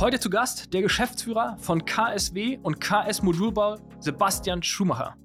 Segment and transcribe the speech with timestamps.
[0.00, 5.16] Heute zu Gast der Geschäftsführer von KSW und KS Modulbau, Sebastian Schumacher.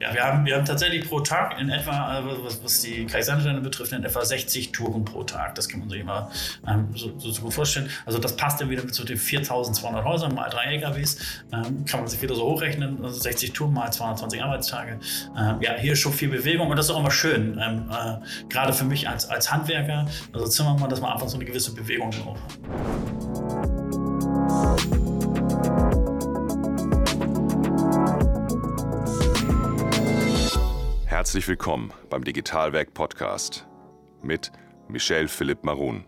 [0.00, 3.60] Ja, wir haben, wir haben tatsächlich pro Tag in etwa, äh, was, was die Kaisersteine
[3.60, 5.54] betrifft, in etwa 60 Touren pro Tag.
[5.54, 6.30] Das kann man sich immer
[6.66, 7.88] ähm, so, so, gut vorstellen.
[8.04, 11.16] Also das passt dann wieder zu den 4200 Häusern mal drei LKWs.
[11.52, 13.02] Ähm, kann man sich wieder so hochrechnen.
[13.02, 14.98] Also 60 Touren mal 220 Arbeitstage.
[15.38, 17.58] Ähm, ja, hier ist schon viel Bewegung und das ist auch immer schön.
[17.62, 21.46] Ähm, äh, gerade für mich als, als Handwerker, also Zimmermann, dass man einfach so eine
[21.46, 23.73] gewisse Bewegung auch hat.
[31.06, 33.66] Herzlich willkommen beim Digitalwerk Podcast
[34.22, 34.52] mit
[34.88, 36.04] Michel Philipp Marun.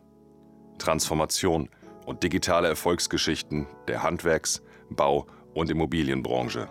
[0.79, 1.69] Transformation
[2.05, 6.69] und digitale Erfolgsgeschichten der Handwerks-, Bau- und Immobilienbranche.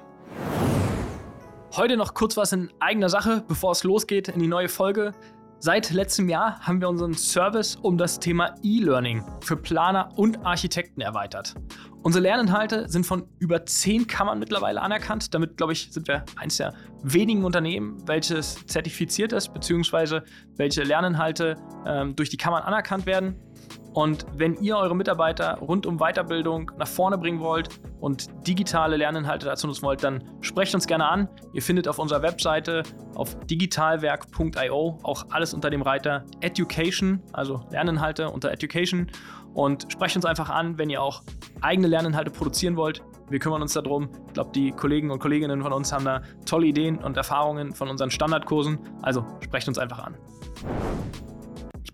[1.75, 5.13] Heute noch kurz was in eigener Sache, bevor es losgeht in die neue Folge.
[5.59, 11.01] Seit letztem Jahr haben wir unseren Service um das Thema E-Learning für Planer und Architekten
[11.01, 11.55] erweitert.
[12.03, 15.33] Unsere Lerninhalte sind von über zehn Kammern mittlerweile anerkannt.
[15.33, 20.23] Damit, glaube ich, sind wir eines der wenigen Unternehmen, welches zertifiziert ist, beziehungsweise
[20.55, 21.55] welche Lerninhalte
[21.87, 23.35] ähm, durch die Kammern anerkannt werden.
[23.95, 27.69] Und wenn ihr eure Mitarbeiter rund um Weiterbildung nach vorne bringen wollt
[28.01, 31.29] und digitale Lerninhalte dazu nutzen wollt, dann sprecht uns gerne an.
[31.53, 32.83] Ihr findet auf unserer Webseite
[33.15, 39.07] auf digitalwerk.io auch alles unter dem Reiter Education, also Lerninhalte unter Education.
[39.53, 41.23] Und sprecht uns einfach an, wenn ihr auch
[41.61, 43.01] eigene Lerninhalte produzieren wollt.
[43.29, 44.09] Wir kümmern uns darum.
[44.27, 47.87] Ich glaube, die Kollegen und Kolleginnen von uns haben da tolle Ideen und Erfahrungen von
[47.87, 48.77] unseren Standardkursen.
[49.01, 50.17] Also sprecht uns einfach an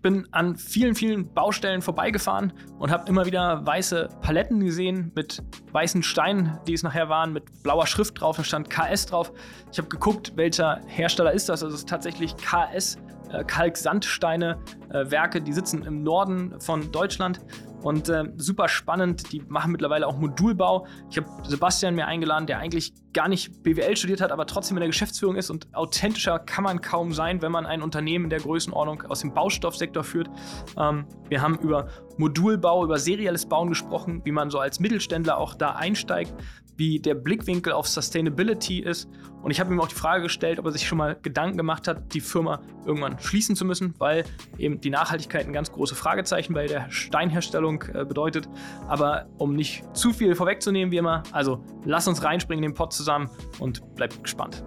[0.00, 6.02] bin an vielen, vielen Baustellen vorbeigefahren und habe immer wieder weiße Paletten gesehen mit weißen
[6.02, 8.36] Steinen, die es nachher waren, mit blauer Schrift drauf.
[8.36, 9.32] Da stand KS drauf.
[9.70, 11.62] Ich habe geguckt, welcher Hersteller ist das.
[11.62, 12.98] Also es ist tatsächlich KS,
[13.30, 14.58] äh, Kalksandsteine,
[14.90, 17.40] äh, Werke, die sitzen im Norden von Deutschland.
[17.82, 20.86] Und äh, super spannend, die machen mittlerweile auch Modulbau.
[21.10, 24.80] Ich habe Sebastian mir eingeladen, der eigentlich gar nicht BWL studiert hat, aber trotzdem in
[24.80, 25.50] der Geschäftsführung ist.
[25.50, 30.04] Und authentischer kann man kaum sein, wenn man ein Unternehmen der Größenordnung aus dem Baustoffsektor
[30.04, 30.30] führt.
[30.78, 35.54] Ähm, wir haben über Modulbau, über serielles Bauen gesprochen, wie man so als Mittelständler auch
[35.54, 36.34] da einsteigt
[36.76, 39.08] wie der Blickwinkel auf Sustainability ist.
[39.42, 41.88] Und ich habe ihm auch die Frage gestellt, ob er sich schon mal Gedanken gemacht
[41.88, 44.24] hat, die Firma irgendwann schließen zu müssen, weil
[44.58, 48.48] eben die Nachhaltigkeit ein ganz große Fragezeichen bei der Steinherstellung äh, bedeutet.
[48.88, 52.92] Aber um nicht zu viel vorwegzunehmen, wie immer, also lass uns reinspringen in den Pod
[52.92, 53.28] zusammen
[53.58, 54.64] und bleibt gespannt.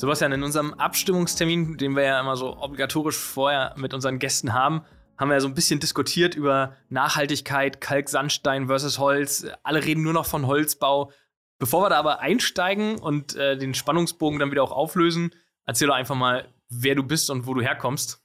[0.00, 4.80] Sebastian, in unserem Abstimmungstermin, den wir ja immer so obligatorisch vorher mit unseren Gästen haben,
[5.20, 9.46] haben wir ja so ein bisschen diskutiert über Nachhaltigkeit, Kalk, Sandstein versus Holz.
[9.62, 11.12] Alle reden nur noch von Holzbau.
[11.58, 15.34] Bevor wir da aber einsteigen und äh, den Spannungsbogen dann wieder auch auflösen,
[15.66, 18.22] erzähl doch einfach mal, wer du bist und wo du herkommst.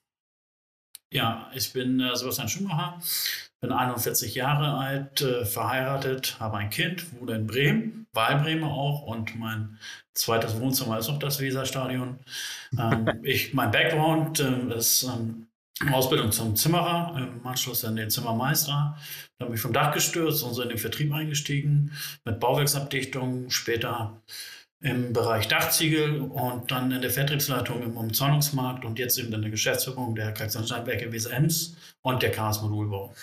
[1.12, 2.98] Ja, ich bin äh, Sebastian Schumacher,
[3.60, 9.38] bin 41 Jahre alt, äh, verheiratet, habe ein Kind, wohne in Bremen, Wahlbremer auch und
[9.38, 9.78] mein
[10.14, 12.20] zweites Wohnzimmer ist auch das Weserstadion.
[12.80, 15.45] ähm, ich, mein Background äh, ist ähm,
[15.92, 18.98] Ausbildung zum Zimmerer, im Anschluss dann den Zimmermeister.
[19.38, 21.92] Dann bin ich vom Dach gestürzt und so in den Vertrieb eingestiegen
[22.24, 24.22] mit Bauwerksabdichtung, später
[24.82, 29.52] im Bereich Dachziegel und dann in der Vertriebsleitung im Umzäunungsmarkt und jetzt eben in der
[29.52, 33.14] Geschäftsführung der Kalksteinwerke Weser-Ems und der KS Modulbau.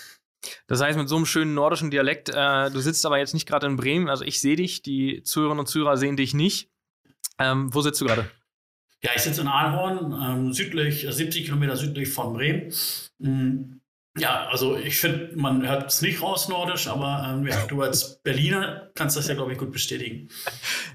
[0.67, 3.65] Das heißt, mit so einem schönen nordischen Dialekt, äh, du sitzt aber jetzt nicht gerade
[3.65, 6.69] in Bremen, also ich sehe dich, die Zuhörerinnen und Zuhörer sehen dich nicht.
[7.39, 8.29] Ähm, wo sitzt du gerade?
[9.03, 12.73] Ja, ich sitze in Aalhorn, ähm, südlich, 70 äh, Kilometer südlich von Bremen.
[13.19, 13.81] Mhm.
[14.15, 18.21] Ja, also ich finde, man hört es nicht raus nordisch, aber ähm, ja, du als
[18.21, 20.29] Berliner kannst das ja, glaube ich, gut bestätigen.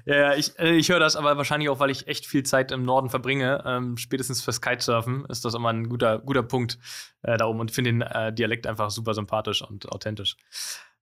[0.05, 2.83] Ja, ich, äh, ich höre das aber wahrscheinlich auch, weil ich echt viel Zeit im
[2.83, 3.61] Norden verbringe.
[3.65, 6.79] Ähm, spätestens fürs Kitesurfen ist das immer ein guter, guter Punkt
[7.21, 10.37] äh, darum und finde den äh, Dialekt einfach super sympathisch und authentisch.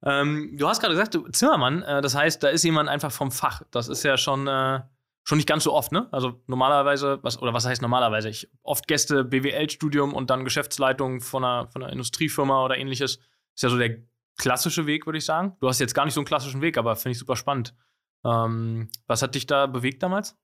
[0.04, 3.32] Ähm, du hast gerade gesagt, du Zimmermann, äh, das heißt, da ist jemand einfach vom
[3.32, 3.62] Fach.
[3.70, 4.80] Das ist ja schon äh,
[5.28, 6.08] schon nicht ganz so oft, ne?
[6.14, 8.30] Also normalerweise, was, oder was heißt normalerweise?
[8.30, 13.20] Ich oft Gäste, BWL-Studium und dann Geschäftsleitung von einer, von einer Industriefirma oder ähnliches.
[13.54, 13.98] Ist ja so der
[14.38, 15.58] klassische Weg, würde ich sagen.
[15.60, 17.76] Du hast jetzt gar nicht so einen klassischen Weg, aber finde ich super spannend.
[18.24, 20.38] Ähm, was hat dich da bewegt damals?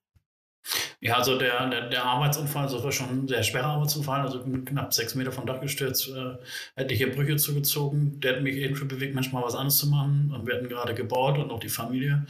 [1.02, 4.66] Ja, also der, der, der Arbeitsunfall, das war schon ein sehr schwerer Arbeitsunfall, also mit
[4.66, 8.22] knapp sechs Meter vom Dach gestürzt, äh, etliche Brüche zugezogen.
[8.22, 10.34] Der hat mich eben schon bewegt, manchmal was anderes zu machen.
[10.46, 12.26] Wir hatten gerade gebaut und auch die Familie.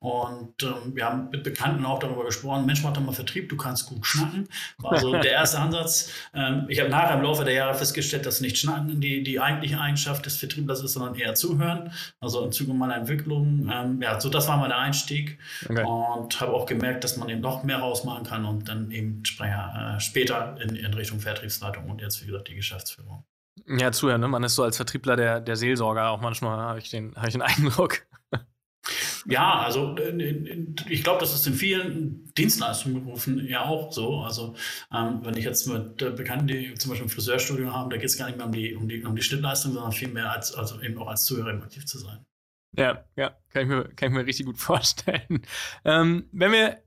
[0.00, 3.56] Und ähm, wir haben mit Bekannten auch darüber gesprochen, Mensch, mach doch mal Vertrieb, du
[3.56, 4.46] kannst gut schnacken.
[4.76, 6.12] War also der erste Ansatz.
[6.34, 9.80] Ähm, ich habe nachher im Laufe der Jahre festgestellt, dass nicht Schnacken die, die eigentliche
[9.80, 11.92] Eigenschaft des Vertrieblers ist, sondern eher zuhören.
[12.20, 13.70] Also im Zuge meiner Entwicklung.
[13.72, 15.38] Ähm, ja, so das war mal der Einstieg.
[15.68, 15.82] Okay.
[15.82, 20.00] Und habe auch gemerkt, dass man eben noch mehr rausmachen kann und dann eben äh,
[20.00, 23.24] später in, in Richtung Vertriebsleitung und jetzt, wie gesagt, die Geschäftsführung.
[23.66, 24.28] Ja, zuhören, ne?
[24.28, 27.32] Man ist so als Vertriebler der, der Seelsorger auch manchmal, habe ich, den, hab ich
[27.32, 28.06] den Eindruck.
[29.26, 29.94] Ja, also
[30.88, 34.20] ich glaube, das ist in vielen Dienstleistungsberufen ja auch so.
[34.20, 34.54] Also
[34.94, 38.06] ähm, wenn ich jetzt mit äh, Bekannten, die zum Beispiel ein Friseurstudio haben, da geht
[38.06, 40.80] es gar nicht mehr um die, um, die, um die Schnittleistung, sondern vielmehr als, also
[40.80, 42.24] eben auch als Zuhörer aktiv zu sein.
[42.76, 45.42] Ja, ja, kann ich mir, kann ich mir richtig gut vorstellen.
[45.84, 46.78] Ähm, wenn wir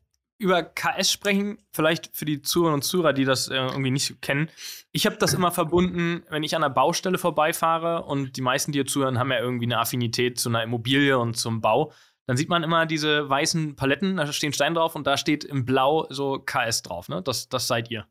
[0.41, 4.49] über KS sprechen, vielleicht für die Zuhörer und Zuhörer, die das äh, irgendwie nicht kennen.
[4.91, 8.79] Ich habe das immer verbunden, wenn ich an einer Baustelle vorbeifahre und die meisten, die
[8.79, 11.93] hier zuhören, haben ja irgendwie eine Affinität zu einer Immobilie und zum Bau.
[12.25, 15.65] Dann sieht man immer diese weißen Paletten, da stehen Steine drauf und da steht im
[15.65, 17.07] Blau so KS drauf.
[17.07, 17.21] Ne?
[17.21, 18.07] Das, das seid ihr.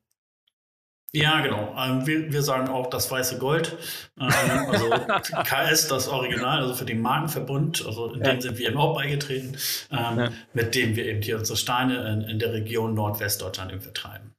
[1.12, 1.74] Ja, genau.
[1.76, 3.76] Ähm, wir, wir sagen auch das weiße Gold.
[4.20, 4.30] Ähm,
[4.68, 4.90] also
[5.42, 8.32] KS, das Original, also für den Markenverbund, also in ja.
[8.32, 9.56] dem sind wir eben auch beigetreten,
[9.90, 10.32] ähm, ja.
[10.52, 14.34] mit dem wir eben hier unsere Steine in, in der Region Nordwestdeutschland eben vertreiben.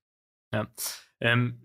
[0.54, 0.68] Ja.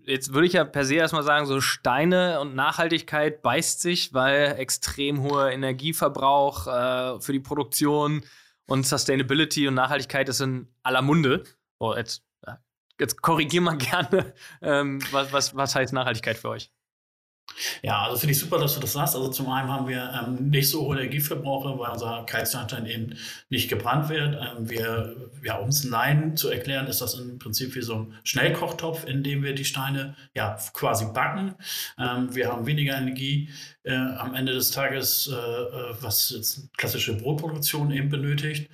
[0.05, 4.55] Jetzt würde ich ja per se erstmal sagen, so Steine und Nachhaltigkeit beißt sich, weil
[4.59, 8.21] extrem hoher Energieverbrauch äh, für die Produktion
[8.67, 11.43] und Sustainability und Nachhaltigkeit ist in aller Munde.
[11.79, 12.26] Oh, jetzt
[12.99, 16.71] jetzt korrigier mal gerne, ähm, was, was, was heißt Nachhaltigkeit für euch?
[17.81, 19.15] Ja, also finde ich super, dass du das sagst.
[19.15, 23.17] Also zum einen haben wir ähm, nicht so hohe Energieverbraucher, weil unser Kalksteinstein eben
[23.49, 24.35] nicht gebrannt wird.
[24.35, 28.13] Ähm, wir, ja, um es Nein zu erklären, ist das im Prinzip wie so ein
[28.23, 31.55] Schnellkochtopf, in dem wir die Steine ja quasi backen.
[31.97, 33.49] Ähm, wir haben weniger Energie
[33.83, 38.69] äh, am Ende des Tages, äh, äh was jetzt klassische Brotproduktion eben benötigt.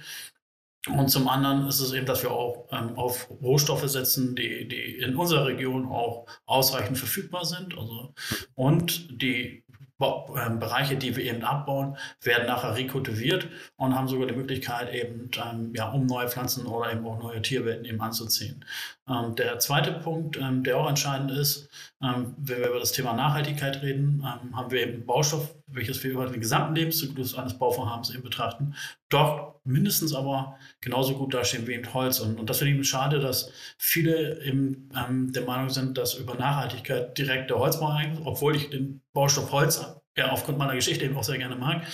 [0.89, 4.97] Und zum anderen ist es eben, dass wir auch ähm, auf Rohstoffe setzen, die, die
[4.97, 7.77] in unserer Region auch ausreichend verfügbar sind.
[7.77, 8.13] Also,
[8.55, 9.63] und die
[10.01, 13.47] ähm, Bereiche, die wir eben abbauen, werden nachher rekultiviert
[13.77, 17.41] und haben sogar die Möglichkeit, eben ähm, ja, um neue Pflanzen oder eben auch neue
[17.41, 18.65] Tierwelten eben anzuziehen.
[19.07, 21.69] Ähm, der zweite Punkt, ähm, der auch entscheidend ist,
[22.01, 26.11] ähm, wenn wir über das Thema Nachhaltigkeit reden, ähm, haben wir eben Baustoff, welches wir
[26.11, 28.75] über den gesamten Lebenszyklus eines Bauvorhabens eben betrachten,
[29.09, 32.19] doch mindestens aber genauso gut dastehen wie eben Holz.
[32.19, 34.89] Und, und das finde ich schade, dass viele eben
[35.33, 39.85] der Meinung sind, dass über Nachhaltigkeit direkt der Holzbau eigentlich, obwohl ich den Baustoff Holz
[40.17, 41.85] ja aufgrund meiner Geschichte eben auch sehr gerne mag.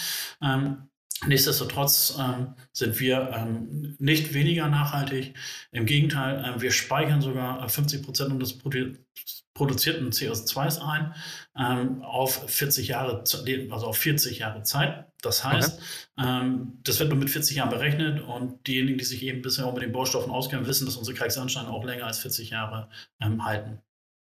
[0.42, 0.89] Ähm,
[1.26, 5.36] Nichtsdestotrotz ähm, sind wir ähm, nicht weniger nachhaltig.
[5.72, 8.94] Im Gegenteil, ähm, wir speichern sogar 50 Prozent unseres Produ
[9.54, 11.14] produzierten CO2s ein
[11.58, 13.26] ähm, auf 40 Jahre,
[13.72, 15.06] also auf 40 Jahre Zeit.
[15.22, 15.82] Das heißt,
[16.16, 16.48] okay.
[16.84, 19.84] das wird nur mit 40 Jahren berechnet und diejenigen, die sich eben bisher auch mit
[19.84, 22.90] den Baustoffen auskennen, wissen, dass unsere Kalksandsteine auch länger als 40 Jahre
[23.20, 23.82] ähm, halten.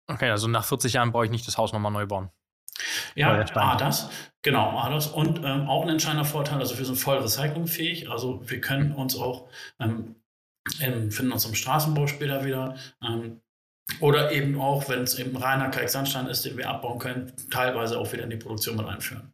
[0.07, 2.31] Okay, also nach 40 Jahren brauche ich nicht das Haus nochmal neu bauen.
[3.15, 4.09] Ja, A, das,
[4.41, 5.07] genau, A, das.
[5.07, 9.15] Und ähm, auch ein entscheidender Vorteil, also wir sind voll recyclingfähig, also wir können uns
[9.17, 9.49] auch,
[9.79, 10.15] ähm,
[10.77, 13.41] finden uns im Straßenbau später wieder, ähm,
[13.99, 18.11] oder eben auch, wenn es eben reiner Kalksandstein ist, den wir abbauen können, teilweise auch
[18.13, 19.33] wieder in die Produktion mit einführen.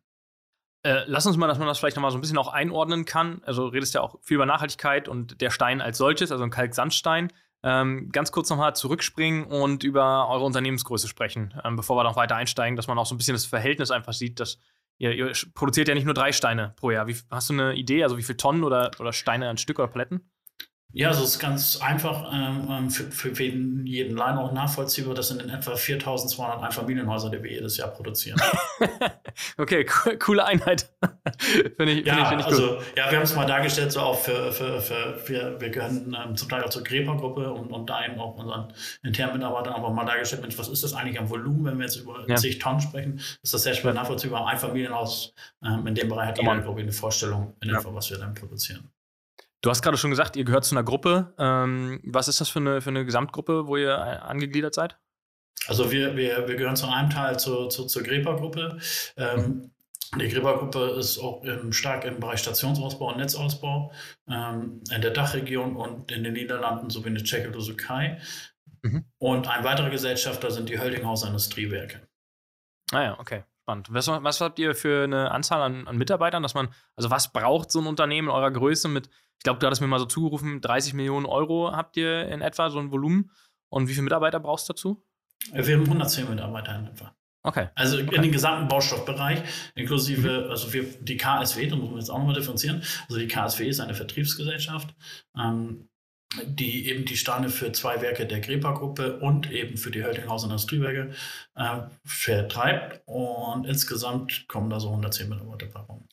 [0.85, 3.41] Äh, lass uns mal, dass man das vielleicht nochmal so ein bisschen auch einordnen kann.
[3.45, 7.33] Also redest ja auch viel über Nachhaltigkeit und der Stein als solches, also ein Kalksandstein.
[7.63, 12.35] Ähm, ganz kurz nochmal zurückspringen und über eure Unternehmensgröße sprechen, ähm, bevor wir noch weiter
[12.35, 14.59] einsteigen, dass man auch so ein bisschen das Verhältnis einfach sieht, dass
[14.97, 17.07] ihr, ihr produziert ja nicht nur drei Steine pro Jahr.
[17.07, 19.87] Wie, hast du eine Idee, also wie viele Tonnen oder, oder Steine an Stück oder
[19.87, 20.29] Paletten?
[20.95, 25.13] Ja, also es ist ganz einfach ähm, ähm für, für jeden Laien auch nachvollziehbar.
[25.13, 28.39] Das sind in etwa 4200 Einfamilienhäuser, die wir jedes Jahr produzieren.
[29.57, 30.89] okay, co coole Einheit.
[31.75, 33.99] Finde ich, ja, find ich, find ich also, ja, wir haben es mal dargestellt, so
[33.99, 37.89] auch für, für, für wir, wir gehören ähm, zum Teil auch zur Greper-Gruppe und, und
[37.89, 38.71] da eben auch unseren
[39.03, 41.97] internen Mitarbeitern einfach mal dargestellt, Mensch, was ist das eigentlich am Volumen, wenn wir jetzt
[41.97, 42.35] über ja.
[42.35, 43.17] zig Tonnen sprechen?
[43.43, 44.47] Ist das sehr schwer nachvollziehbar.
[44.47, 48.09] Ein Familienhaus ähm, in dem Bereich hat jeder, glaube ich, eine Vorstellung in etwa, was
[48.09, 48.94] wir dann produzieren.
[49.65, 51.33] Du hast gerade schon gesagt, ihr gehört zu einer Gruppe.
[51.39, 54.99] Ähm, was ist das für eine, für eine Gesamtgruppe, wo ihr angegliedert seid?
[55.65, 58.77] Also wir, wir, wir gehören zu einem Teil zur, zur, zur Grepa-Gruppe.
[59.17, 59.71] Ähm,
[60.19, 63.91] die Grepa-Gruppe ist auch im, stark im Bereich Stationsausbau und Netzausbau
[64.29, 68.21] ähm, in der Dachregion und in den Niederlanden sowie in der Tschechoslowakei.
[68.83, 69.05] Mhm.
[69.17, 72.07] Und ein weiterer Gesellschafter sind die Höldinghaus Industriewerke.
[72.91, 73.45] Ah ja, okay.
[73.63, 73.87] Spannend.
[73.89, 77.71] Was, was, habt ihr für eine Anzahl an, an, Mitarbeitern, dass man, also was braucht
[77.71, 80.61] so ein Unternehmen in eurer Größe mit, ich glaube, du hattest mir mal so zugerufen,
[80.61, 83.31] 30 Millionen Euro habt ihr in etwa, so ein Volumen.
[83.69, 85.03] Und wie viele Mitarbeiter brauchst du dazu?
[85.51, 87.15] Wir haben 110 Mitarbeiter in etwa.
[87.43, 87.69] Okay.
[87.75, 88.15] Also okay.
[88.15, 89.43] in den gesamten Baustoffbereich,
[89.75, 92.81] inklusive, also wir, die KSW, da muss man jetzt auch nochmal differenzieren.
[93.07, 94.95] Also die KSW ist eine Vertriebsgesellschaft.
[95.37, 95.89] Ähm,
[96.43, 101.13] die eben die Steine für zwei Werke der Grepa-Gruppe und eben für die Höltinghaus Industriewerke
[101.55, 103.01] äh, vertreibt.
[103.05, 106.07] Und insgesamt kommen da so 110 Mitarbeiter bei rum.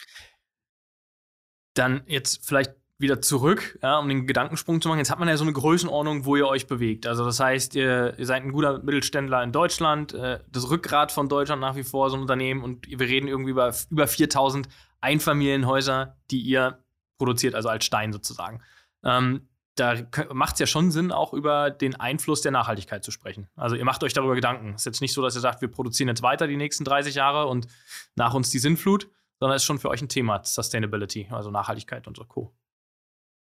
[1.74, 4.98] Dann jetzt vielleicht wieder zurück, ja, um den Gedankensprung zu machen.
[4.98, 7.06] Jetzt hat man ja so eine Größenordnung, wo ihr euch bewegt.
[7.06, 11.28] Also das heißt, ihr, ihr seid ein guter Mittelständler in Deutschland, äh, das Rückgrat von
[11.28, 14.68] Deutschland nach wie vor so ein Unternehmen und wir reden irgendwie über über 4000
[15.02, 16.78] Einfamilienhäuser, die ihr
[17.18, 18.62] produziert, also als Stein sozusagen.
[19.04, 19.96] Ähm, da
[20.32, 23.48] macht es ja schon Sinn, auch über den Einfluss der Nachhaltigkeit zu sprechen.
[23.56, 24.74] Also ihr macht euch darüber Gedanken.
[24.74, 27.14] Es ist jetzt nicht so, dass ihr sagt, wir produzieren jetzt weiter die nächsten 30
[27.14, 27.66] Jahre und
[28.14, 29.08] nach uns die Sinnflut,
[29.40, 32.52] sondern es ist schon für euch ein Thema, Sustainability, also Nachhaltigkeit und so Co.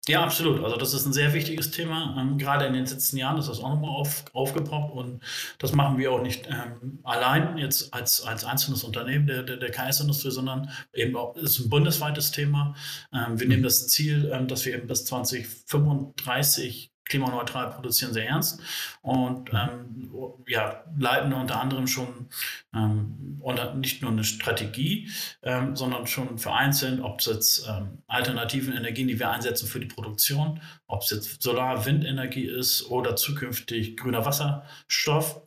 [0.08, 0.64] Ja, absolut.
[0.64, 2.16] Also das ist ein sehr wichtiges Thema.
[2.20, 5.22] Ähm, gerade in den letzten Jahren ist das auch nochmal auf, aufgepoppt und
[5.60, 9.70] das machen wir auch nicht ähm, allein jetzt als, als einzelnes Unternehmen der, der, der
[9.70, 12.76] KS-Industrie, sondern eben auch ist ein bundesweites Thema.
[13.14, 18.62] Ähm, wir nehmen das Ziel, ähm, dass wir eben bis 2035 klimaneutral produzieren sehr ernst
[19.02, 20.10] und ähm,
[20.48, 22.30] ja, leiten unter anderem schon
[22.74, 25.10] ähm, unter, nicht nur eine Strategie,
[25.44, 29.88] ähm, sondern schon vereinzelt, ob es jetzt ähm, alternativen Energien, die wir einsetzen für die
[29.88, 35.42] Produktion, ob es jetzt Solar-Windenergie ist oder zukünftig grüner Wasserstoff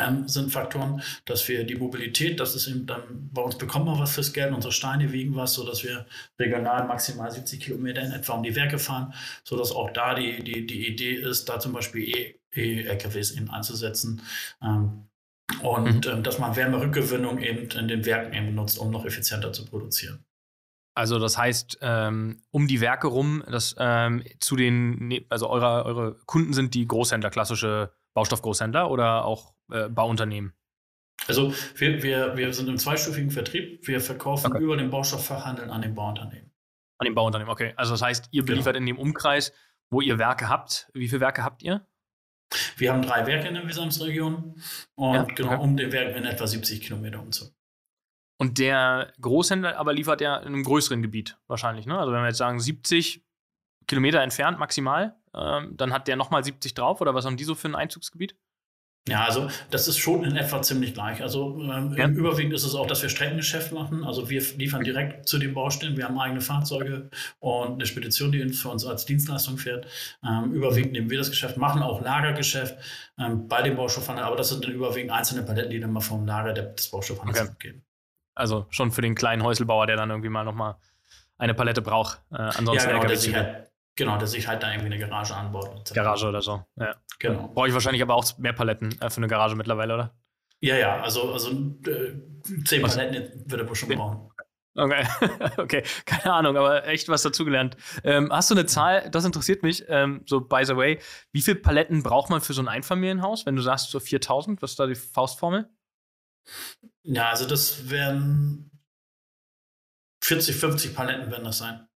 [0.00, 3.98] ähm, sind Faktoren, dass wir die Mobilität, das ist eben dann, bei uns bekommen wir
[3.98, 6.06] was fürs Geld, unsere Steine wiegen was, sodass wir
[6.38, 9.12] regional maximal 70 Kilometer in etwa um die Werke fahren,
[9.44, 14.22] sodass auch da die, die, die Idee ist, da zum Beispiel E-LKWs eben einzusetzen.
[14.62, 15.08] Ähm,
[15.62, 16.12] und mhm.
[16.12, 20.24] ähm, dass man Wärmerückgewinnung eben in den Werken eben nutzt, um noch effizienter zu produzieren.
[20.94, 25.84] Also das heißt, ähm, um die Werke rum, dass ähm, zu den, ne, also eure,
[25.86, 30.54] eure Kunden sind die Großhändler, klassische Baustoffgroßhändler oder auch äh, Bauunternehmen?
[31.28, 33.86] Also wir, wir, wir sind im zweistufigen Vertrieb.
[33.86, 34.62] Wir verkaufen okay.
[34.62, 36.50] über den Baustofffachhandel an den Bauunternehmen.
[36.98, 37.72] An den Bauunternehmen, okay.
[37.76, 38.52] Also das heißt, ihr genau.
[38.52, 38.82] beliefert genau.
[38.82, 39.52] in dem Umkreis,
[39.90, 40.90] wo ihr Werke habt.
[40.94, 41.86] Wie viele Werke habt ihr?
[42.76, 44.60] Wir haben drei Werke in der Wesamsregion
[44.94, 45.62] und ja, genau okay.
[45.62, 47.46] um den Werk in etwa 70 Kilometer umzu.
[48.38, 51.98] Und der Großhändler aber liefert ja in einem größeren Gebiet wahrscheinlich, ne?
[51.98, 53.24] Also wenn wir jetzt sagen 70
[53.86, 57.54] Kilometer entfernt maximal, ähm, dann hat der nochmal 70 drauf oder was haben die so
[57.54, 58.34] für ein Einzugsgebiet?
[59.08, 61.22] Ja, also das ist schon in etwa ziemlich gleich.
[61.22, 62.06] Also ähm, ja.
[62.06, 64.04] überwiegend ist es auch, dass wir Streckengeschäft machen.
[64.04, 65.96] Also wir liefern direkt zu den Baustellen.
[65.96, 67.10] Wir haben eigene Fahrzeuge
[67.40, 69.88] und eine Spedition, die für uns als Dienstleistung fährt.
[70.24, 72.76] Ähm, überwiegend nehmen wir das Geschäft, machen auch Lagergeschäft
[73.18, 74.24] ähm, bei den Baustoffhandel.
[74.24, 77.56] Aber das sind dann überwiegend einzelne Paletten, die dann mal vom Lager des Baustoffhandels okay.
[77.58, 77.84] gehen.
[78.36, 80.76] Also schon für den kleinen Häuselbauer, der dann irgendwie mal nochmal
[81.38, 82.22] eine Palette braucht.
[82.30, 85.34] Äh, ansonsten ja, genau, der sich halt Genau, dass ich halt da irgendwie eine Garage
[85.34, 85.92] anbaut.
[85.92, 86.96] Garage oder so, ja.
[87.18, 87.48] Genau.
[87.48, 90.14] Brauche ich wahrscheinlich aber auch mehr Paletten äh, für eine Garage mittlerweile, oder?
[90.60, 92.14] Ja, ja, also, also äh,
[92.64, 92.96] zehn was?
[92.96, 94.30] Paletten wird er wohl schon brauchen.
[94.74, 95.06] Okay.
[95.58, 97.76] okay, keine Ahnung, aber echt was dazugelernt.
[98.04, 100.98] Ähm, hast du eine Zahl, das interessiert mich, ähm, so by the way,
[101.32, 104.70] wie viele Paletten braucht man für so ein Einfamilienhaus, wenn du sagst so 4000, was
[104.70, 105.68] ist da die Faustformel?
[107.02, 108.70] Ja, also das werden
[110.24, 111.86] 40, 50 Paletten werden das sein.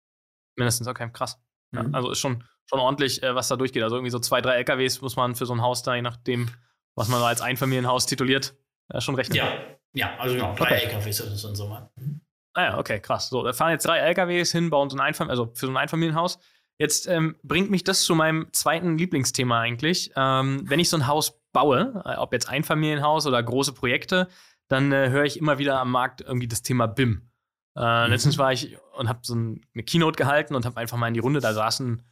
[0.56, 1.40] Mindestens, okay, krass.
[1.72, 1.94] Ja, mhm.
[1.94, 3.82] Also ist schon, schon ordentlich, äh, was da durchgeht.
[3.82, 6.48] Also irgendwie so zwei, drei LKWs muss man für so ein Haus da, je nachdem,
[6.94, 8.54] was man als Einfamilienhaus tituliert,
[8.88, 9.36] äh, schon rechnen.
[9.36, 9.52] Ja,
[9.94, 10.84] ja, also genau, drei okay.
[10.86, 11.90] LKWs ist es in Summe.
[11.96, 12.20] Mhm.
[12.54, 13.28] Ah ja, okay, krass.
[13.28, 15.76] So, da fahren jetzt drei LKWs hin, bauen so ein Einfam also für so ein
[15.76, 16.38] Einfamilienhaus.
[16.78, 20.12] Jetzt ähm, bringt mich das zu meinem zweiten Lieblingsthema eigentlich.
[20.16, 24.28] Ähm, wenn ich so ein Haus baue, äh, ob jetzt Einfamilienhaus oder große Projekte,
[24.68, 27.30] dann äh, höre ich immer wieder am Markt irgendwie das Thema BIM.
[27.76, 28.10] Äh, mhm.
[28.10, 31.14] Letztens war ich und habe so ein, eine Keynote gehalten und habe einfach mal in
[31.14, 32.02] die Runde, da saßen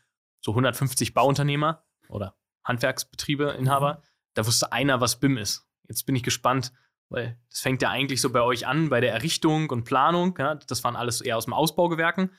[0.40, 3.94] so 150 Bauunternehmer oder Handwerksbetriebe, Inhaber.
[3.94, 4.08] Mhm.
[4.34, 5.66] Da wusste einer, was BIM ist.
[5.88, 6.72] Jetzt bin ich gespannt,
[7.08, 10.36] weil das fängt ja eigentlich so bei euch an, bei der Errichtung und Planung.
[10.38, 12.30] Ja, das waren alles eher aus dem Ausbaugewerken.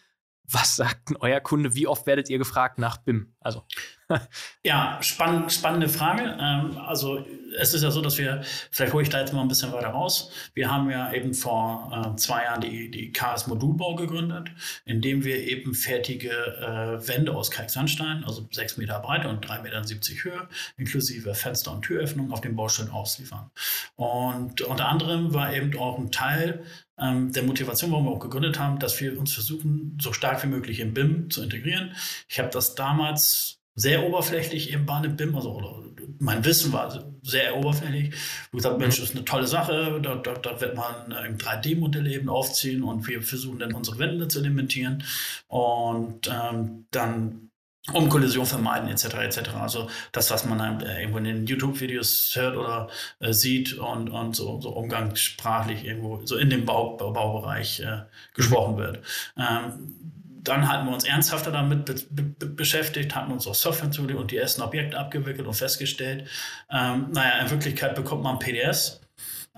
[0.44, 1.74] Was sagt denn euer Kunde?
[1.74, 3.35] Wie oft werdet ihr gefragt nach BIM?
[3.46, 3.64] Also.
[4.64, 6.36] ja, spann spannende Frage.
[6.40, 7.24] Ähm, also
[7.60, 9.90] es ist ja so, dass wir, vielleicht hole ich da jetzt mal ein bisschen weiter
[9.90, 10.32] raus.
[10.56, 14.50] Wir haben ja eben vor äh, zwei Jahren die, die KS Modulbau gegründet,
[14.86, 19.76] indem wir eben fertige äh, Wände aus Kalksandstein, also sechs Meter Breite und drei Meter
[19.76, 20.48] Höhe,
[20.78, 23.52] inklusive Fenster- und Türöffnung auf den Baustellen ausliefern.
[23.96, 26.66] Und unter anderem war eben auch ein Teil
[26.98, 30.48] ähm, der Motivation, warum wir auch gegründet haben, dass wir uns versuchen, so stark wie
[30.48, 31.96] möglich im BIM zu integrieren.
[32.30, 33.35] Ich habe das damals
[33.76, 35.84] sehr oberflächlich im Bahn im BIM, also
[36.20, 38.14] mein Wissen war sehr oberflächlich.
[38.14, 42.08] Ich gesagt, Mensch, das ist eine tolle Sache, da, da, da wird man ein 3D-Modell
[42.08, 45.04] eben aufziehen und wir versuchen dann unsere Wände zu implementieren
[45.48, 47.46] und ähm, dann
[47.94, 49.06] um Kollision vermeiden etc.
[49.16, 49.50] etc.
[49.56, 52.90] Also das, was man äh, irgendwo in den YouTube-Videos hört oder
[53.20, 58.04] äh, sieht und, und so, so umgangssprachlich irgendwo so in dem Bau, Baubereich äh,
[58.34, 59.02] gesprochen wird.
[59.38, 60.16] Ähm,
[60.48, 64.32] dann hatten wir uns ernsthafter damit be be beschäftigt, hatten uns auch Software zu und
[64.32, 66.28] die ersten Objekte abgewickelt und festgestellt,
[66.72, 69.02] ähm, naja, in Wirklichkeit bekommt man PDS,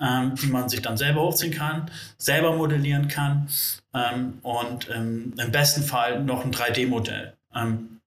[0.02, 3.48] ähm, die man sich dann selber hochziehen kann, selber modellieren kann
[3.94, 7.34] ähm, und ähm, im besten Fall noch ein 3D-Modell.
[7.54, 8.00] Ähm,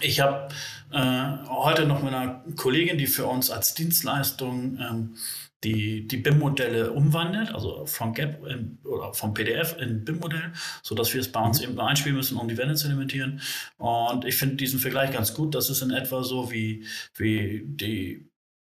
[0.00, 0.48] ich habe
[0.92, 5.16] äh, heute noch mit einer Kollegin, die für uns als Dienstleistung ähm,
[5.64, 11.20] die, die BIM-Modelle umwandelt, also vom Gap in, oder vom PDF in BIM-Modell, sodass wir
[11.20, 11.70] es bei uns mhm.
[11.70, 13.40] eben einspielen müssen, um die Wände zu limitieren.
[13.76, 15.54] Und ich finde diesen Vergleich ganz gut.
[15.54, 16.84] Das ist in etwa so wie,
[17.16, 18.28] wie die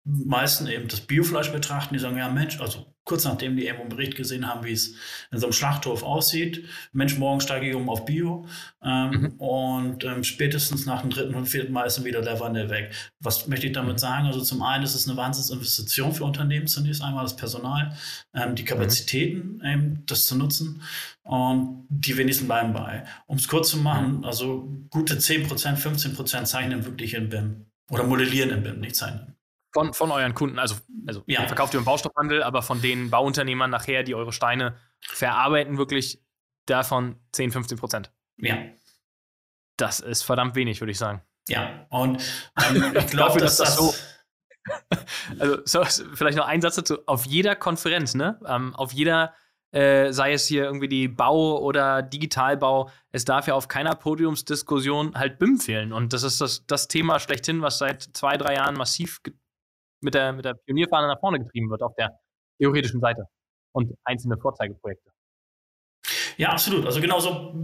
[0.04, 3.88] meisten eben das Biofleisch betrachten, die sagen, ja Mensch, also kurz nachdem die eben einen
[3.88, 4.94] Bericht gesehen haben, wie es
[5.30, 8.46] in so einem Schlachthof aussieht, Mensch, morgen steige ich um auf Bio
[8.82, 9.32] ähm, mhm.
[9.38, 12.92] und ähm, spätestens nach dem dritten und vierten Mal ist dann wieder der Wandel weg.
[13.20, 13.98] Was möchte ich damit mhm.
[13.98, 14.26] sagen?
[14.26, 17.94] Also zum einen ist es eine Wahnsinnsinvestition für Unternehmen zunächst einmal das Personal,
[18.34, 18.66] ähm, die mhm.
[18.66, 20.02] Kapazitäten, mhm.
[20.06, 20.82] das zu nutzen
[21.22, 23.04] und die wenigsten bleiben bei.
[23.26, 24.24] Um es kurz zu machen, mhm.
[24.24, 29.33] also gute 10%, 15% zeichnen wirklich in BIM oder modellieren in BIM, nicht zeichnen.
[29.74, 30.76] Von, von euren Kunden, also,
[31.06, 31.42] also ja.
[31.42, 36.22] ihr verkauft ihr im Baustoffhandel, aber von den Bauunternehmern nachher, die eure Steine verarbeiten, wirklich
[36.66, 38.12] davon 10, 15 Prozent.
[38.38, 38.56] Ja.
[39.76, 41.22] Das ist verdammt wenig, würde ich sagen.
[41.48, 42.22] Ja, und
[42.64, 43.94] ähm, ich glaube, dass, dass das so.
[45.38, 46.98] also, so, vielleicht noch ein Satz dazu.
[47.06, 48.40] Auf jeder Konferenz, ne?
[48.46, 49.34] Ähm, auf jeder
[49.74, 55.16] äh, sei es hier irgendwie die Bau- oder Digitalbau, es darf ja auf keiner Podiumsdiskussion
[55.16, 55.92] halt BIM fehlen.
[55.92, 59.20] Und das ist das, das Thema schlechthin, was seit zwei, drei Jahren massiv
[60.04, 62.10] mit der, mit der Pionierfahne nach vorne getrieben wird auf der
[62.58, 63.26] theoretischen Seite
[63.72, 65.10] und einzelne Vorzeigeprojekte.
[66.36, 66.84] Ja, absolut.
[66.84, 67.54] Also genauso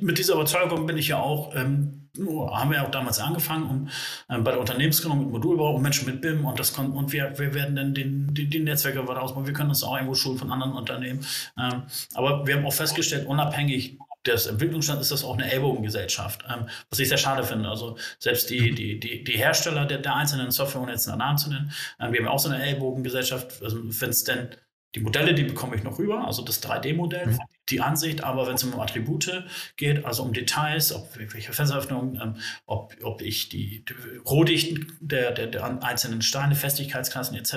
[0.00, 3.88] mit dieser Überzeugung bin ich ja auch, ähm, haben wir ja auch damals angefangen um,
[4.28, 7.38] ähm, bei der Unternehmensgründung mit Modulbau und Menschen mit BIM und das kommt, und wir,
[7.38, 9.46] wir werden dann den, die, die Netzwerke weiter ausbauen.
[9.46, 11.24] Wir können uns auch irgendwo schulen von anderen Unternehmen.
[11.58, 11.84] Ähm,
[12.14, 16.98] aber wir haben auch festgestellt, unabhängig des Entwicklungsstands ist das auch eine Ellbogengesellschaft, ähm, was
[16.98, 17.68] ich sehr schade finde.
[17.68, 18.76] Also selbst die, mhm.
[18.76, 22.12] die, die, die Hersteller der, der einzelnen Software, ohne jetzt einen Namen zu nennen, ähm,
[22.12, 24.48] wir haben auch so eine Ellbogengesellschaft, also wenn es denn
[24.94, 27.38] die Modelle, die bekomme ich noch rüber, also das 3D-Modell, mhm.
[27.68, 29.44] Die Ansicht, aber wenn es um Attribute
[29.76, 33.94] geht, also um Details, ob welche Fässeröffnung, ähm, ob, ob ich die, die
[34.24, 37.54] Rohdichten der, der, der, einzelnen Steine, Festigkeitsklassen etc.,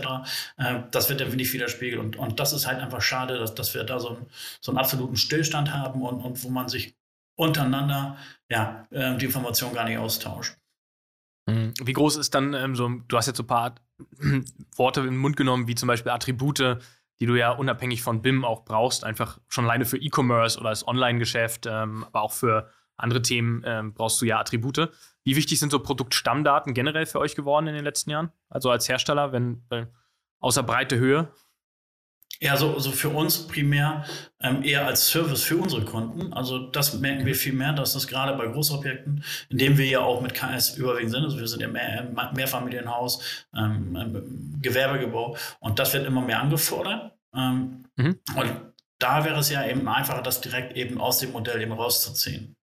[0.57, 1.99] äh, das wird dann nicht widerspiegelt.
[1.99, 4.25] Und, und das ist halt einfach schade, dass, dass wir da so, ein,
[4.61, 6.95] so einen absoluten Stillstand haben und, und wo man sich
[7.35, 8.17] untereinander
[8.49, 10.57] ja, äh, die Information gar nicht austauscht.
[11.47, 11.73] Mhm.
[11.81, 13.75] Wie groß ist dann ähm, so, du hast jetzt so ein paar
[14.75, 16.79] Worte in den Mund genommen, wie zum Beispiel Attribute,
[17.19, 20.87] die du ja unabhängig von BIM auch brauchst, einfach schon alleine für E-Commerce oder das
[20.87, 24.89] Online-Geschäft, ähm, aber auch für andere Themen ähm, brauchst du ja Attribute.
[25.23, 28.31] Wie wichtig sind so Produktstammdaten generell für euch geworden in den letzten Jahren?
[28.49, 29.85] Also als Hersteller, wenn äh,
[30.39, 31.31] außer breite Höhe?
[32.41, 34.05] Ja, so, so für uns primär
[34.39, 36.31] ähm, eher als Service für unsere Kunden.
[36.31, 39.99] Also das merken wir viel mehr, dass das gerade bei Großobjekten, in dem wir ja
[39.99, 45.79] auch mit KS überwiegend sind, also wir sind ja mehr, Mehrfamilienhaus, ähm, ähm, Gewerbegebau und
[45.79, 47.11] das wird immer mehr angefordert.
[47.35, 48.19] Ähm, mhm.
[48.35, 48.51] Und
[48.99, 52.55] da wäre es ja eben einfacher, das direkt eben aus dem Modell eben rauszuziehen.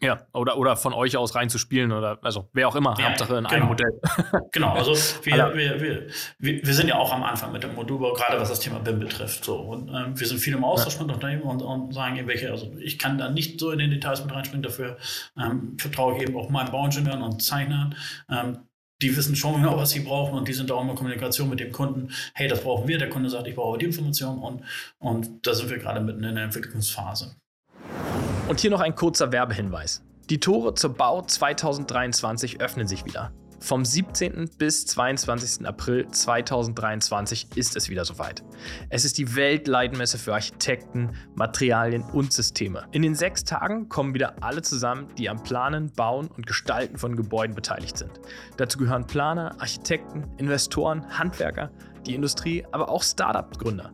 [0.00, 3.44] Ja, oder, oder von euch aus reinzuspielen oder also wer auch immer, ja, Hauptsache in
[3.44, 3.54] genau.
[3.54, 4.00] einem Modell.
[4.52, 4.92] genau, also
[5.24, 8.60] wir, wir, wir, wir, sind ja auch am Anfang mit dem Modulbau, gerade was das
[8.60, 9.44] Thema BIM betrifft.
[9.44, 9.56] So.
[9.56, 11.02] Und ähm, wir sind viel im Austausch ja.
[11.04, 13.90] mit Unternehmen und, und sagen eben welche, also ich kann da nicht so in den
[13.90, 14.96] Details mit reinspringen, dafür
[15.38, 17.94] ähm, vertraue ich eben auch meinen Bauingenieuren und Zeichnern.
[18.30, 18.58] Ähm,
[19.02, 21.60] die wissen schon genau, was sie brauchen und die sind auch immer in Kommunikation mit
[21.60, 22.10] dem Kunden.
[22.34, 22.98] Hey, das brauchen wir.
[22.98, 24.62] Der Kunde sagt, ich brauche die Information und,
[24.98, 27.36] und da sind wir gerade mitten in der Entwicklungsphase.
[28.46, 30.02] Und hier noch ein kurzer Werbehinweis.
[30.28, 33.32] Die Tore zur Bau 2023 öffnen sich wieder.
[33.58, 34.50] Vom 17.
[34.58, 35.66] bis 22.
[35.66, 38.44] April 2023 ist es wieder soweit.
[38.90, 42.84] Es ist die Weltleitmesse für Architekten, Materialien und Systeme.
[42.92, 47.16] In den sechs Tagen kommen wieder alle zusammen, die am Planen, Bauen und Gestalten von
[47.16, 48.20] Gebäuden beteiligt sind.
[48.58, 51.70] Dazu gehören Planer, Architekten, Investoren, Handwerker,
[52.04, 53.90] die Industrie, aber auch Startup-Gründer.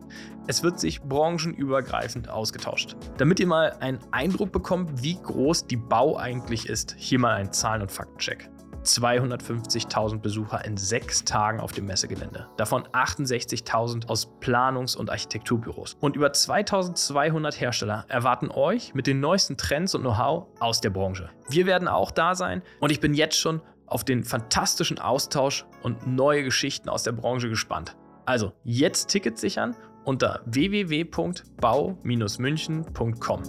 [0.47, 2.95] Es wird sich branchenübergreifend ausgetauscht.
[3.17, 7.53] Damit ihr mal einen Eindruck bekommt, wie groß die Bau eigentlich ist, hier mal ein
[7.53, 8.49] Zahlen- und Faktencheck.
[8.83, 12.47] 250.000 Besucher in sechs Tagen auf dem Messegelände.
[12.57, 15.97] Davon 68.000 aus Planungs- und Architekturbüros.
[15.99, 21.29] Und über 2.200 Hersteller erwarten euch mit den neuesten Trends und Know-how aus der Branche.
[21.49, 26.07] Wir werden auch da sein und ich bin jetzt schon auf den fantastischen Austausch und
[26.07, 27.95] neue Geschichten aus der Branche gespannt.
[28.25, 33.43] Also jetzt Tickets sichern unter www.bau-münchen.com.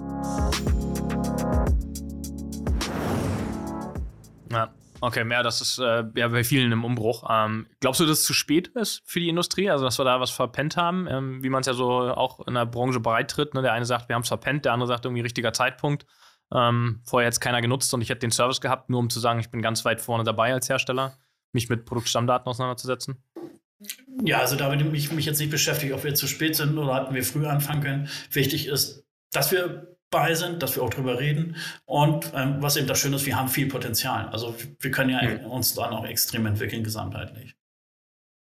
[4.51, 7.25] Ja, okay, mehr, das ist äh, ja bei vielen im Umbruch.
[7.29, 9.71] Ähm, glaubst du, dass es zu spät ist für die Industrie?
[9.71, 12.55] Also, dass wir da was verpennt haben, ähm, wie man es ja so auch in
[12.55, 13.55] der Branche breitritt?
[13.55, 13.63] Ne?
[13.63, 16.07] Der eine sagt, wir haben es verpennt, der andere sagt irgendwie richtiger Zeitpunkt.
[16.55, 19.41] Ähm, vorher jetzt keiner genutzt und ich hätte den Service gehabt, nur um zu sagen,
[19.41, 21.17] ich bin ganz weit vorne dabei als Hersteller,
[21.53, 23.25] mich mit Produktstammdaten auseinanderzusetzen.
[24.25, 27.15] Ja, also damit ich mich jetzt nicht beschäftige, ob wir zu spät sind oder hatten
[27.15, 28.09] wir früher anfangen können.
[28.31, 31.57] Wichtig ist, dass wir bei sind, dass wir auch drüber reden.
[31.85, 34.29] Und ähm, was eben das Schöne ist, wir haben viel Potenzial.
[34.29, 35.47] Also wir können ja mhm.
[35.47, 37.57] uns dann auch extrem entwickeln, gesamtheitlich.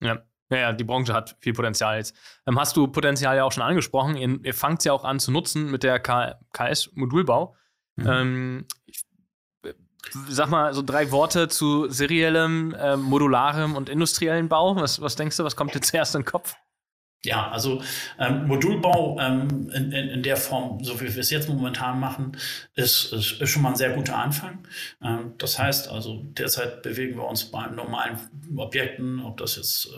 [0.03, 0.23] Ja.
[0.51, 2.15] Ja, ja, die Branche hat viel Potenzial jetzt.
[2.47, 4.17] Ähm, hast du Potenzial ja auch schon angesprochen.
[4.17, 7.57] Ihr, ihr fangt es ja auch an zu nutzen mit der KS-Modulbau.
[7.97, 8.07] Mhm.
[8.07, 8.67] Ähm,
[10.29, 14.77] sag mal so drei Worte zu seriellem, äh, modularem und industriellen Bau.
[14.77, 16.55] Was, was denkst du, was kommt dir zuerst in den Kopf?
[17.25, 17.83] Ja, also
[18.19, 22.37] ähm, Modulbau ähm, in, in, in, der Form, so wie wir es jetzt momentan machen,
[22.75, 24.69] ist, ist, ist schon mal ein sehr guter Anfang.
[25.03, 28.19] Ähm, das heißt also, derzeit bewegen wir uns bei normalen
[28.57, 29.90] Objekten, ob das jetzt äh,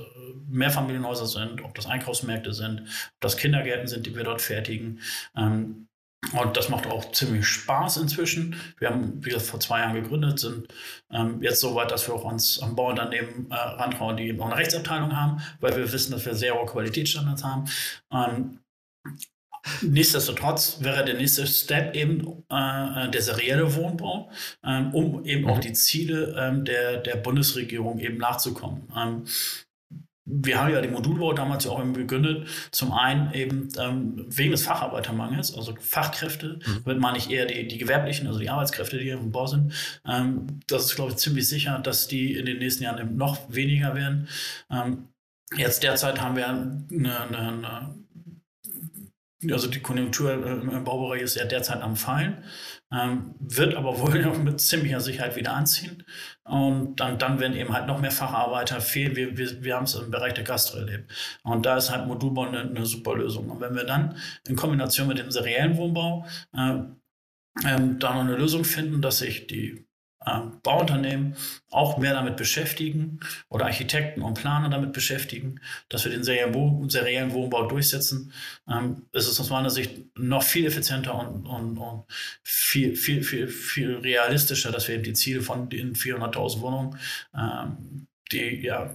[0.48, 5.00] Mehrfamilienhäuser sind, ob das Einkaufsmärkte sind, ob das Kindergärten sind, die wir dort fertigen.
[5.36, 5.85] Ähm,
[6.32, 8.56] und das macht auch ziemlich Spaß inzwischen.
[8.78, 10.68] Wir haben, wie gesagt, vor zwei Jahren gegründet, sind
[11.10, 14.56] ähm, jetzt so weit, dass wir auch uns am Bauunternehmen äh, rantrauen, die auch eine
[14.56, 17.64] Rechtsabteilung haben, weil wir wissen, dass wir sehr hohe Qualitätsstandards haben.
[18.12, 18.58] Ähm,
[19.82, 24.30] Nichtsdestotrotz wäre der nächste Step eben äh, der serielle Wohnbau,
[24.64, 25.50] ähm, um eben mhm.
[25.50, 28.88] auch die Ziele ähm, der, der Bundesregierung eben nachzukommen.
[28.96, 29.24] Ähm,
[30.26, 32.48] wir haben ja den Modulbau damals ja auch eben gegründet.
[32.72, 36.82] Zum einen eben ähm, wegen des Facharbeitermangels, also Fachkräfte, mhm.
[36.84, 39.72] damit meine ich eher die, die gewerblichen, also die Arbeitskräfte, die hier im Bau sind.
[40.04, 43.38] Ähm, das ist, glaube ich, ziemlich sicher, dass die in den nächsten Jahren eben noch
[43.48, 44.28] weniger werden.
[44.70, 45.08] Ähm,
[45.56, 47.94] jetzt derzeit haben wir eine, eine, eine
[49.52, 52.44] also die Konjunktur im Baubereich ist ja derzeit am Fallen,
[52.92, 56.04] ähm, wird aber wohl mit ziemlicher Sicherheit wieder anziehen.
[56.44, 59.16] Und dann, dann werden eben halt noch mehr Facharbeiter fehlen.
[59.16, 61.10] Wir, wir, wir haben es im Bereich der Gastro erlebt.
[61.42, 63.50] Und da ist halt Modulbau eine, eine super Lösung.
[63.50, 66.78] Und wenn wir dann in Kombination mit dem seriellen Wohnbau äh,
[67.64, 69.85] ähm, da noch eine Lösung finden, dass sich die äh,
[70.62, 71.36] Bauunternehmen
[71.70, 77.66] auch mehr damit beschäftigen oder Architekten und Planer damit beschäftigen, dass wir den seriellen Wohnbau
[77.66, 78.32] durchsetzen,
[78.68, 82.04] ähm, ist es aus meiner Sicht noch viel effizienter und, und, und
[82.42, 86.98] viel, viel, viel, viel realistischer, dass wir eben die Ziele von den 400.000 Wohnungen,
[87.36, 88.94] ähm, die ja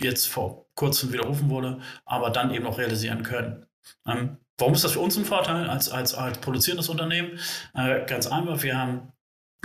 [0.00, 3.66] jetzt vor kurzem widerrufen wurde, aber dann eben auch realisieren können.
[4.06, 7.38] Ähm, warum ist das für uns ein Vorteil als, als, als produzierendes Unternehmen?
[7.74, 9.12] Äh, ganz einfach, wir haben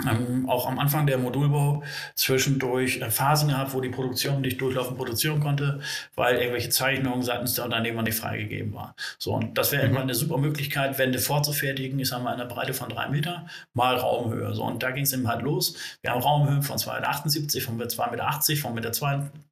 [0.04, 1.84] ähm, auch am Anfang der Modulbau
[2.16, 5.80] zwischendurch äh, Phasen gehabt, wo die Produktion nicht durchlaufend produzieren konnte,
[6.16, 8.94] weil irgendwelche Zeichnungen seitens der Unternehmer nicht freigegeben waren.
[9.18, 9.98] So, und das wäre mhm.
[9.98, 13.96] eine super Möglichkeit, Wände vorzufertigen, ich sage mal, in einer Breite von drei Meter, mal
[13.96, 14.54] Raumhöhe.
[14.54, 15.76] So, und da ging es eben halt los.
[16.02, 18.92] Wir haben Raumhöhen von 2,78 Meter, von 2,80 Meter, von Meter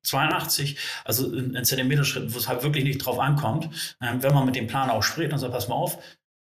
[0.03, 3.69] 82, also in, in Zentimeterschritten, wo es halt wirklich nicht drauf ankommt.
[4.01, 5.99] Ähm, wenn man mit dem Planer auch spricht und sagt, pass mal auf,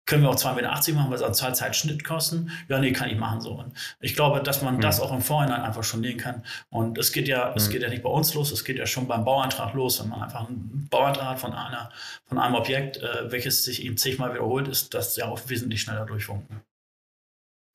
[0.06, 2.52] können wir auch 2,80 Meter machen, weil es an Zeit Schnitt kosten?
[2.68, 3.52] Ja, nee, kann ich machen so.
[3.52, 4.82] Und ich glaube, dass man mhm.
[4.82, 6.44] das auch im Vorhinein einfach schon nehmen kann.
[6.70, 7.54] Und es geht ja, mhm.
[7.56, 10.02] es geht ja nicht bei uns los, es geht ja schon beim Bauantrag los.
[10.02, 11.90] Wenn man einfach einen Bauantrag hat von einer,
[12.26, 16.06] von einem Objekt, äh, welches sich eben zigmal wiederholt, ist das ja auch wesentlich schneller
[16.06, 16.62] durchfunken.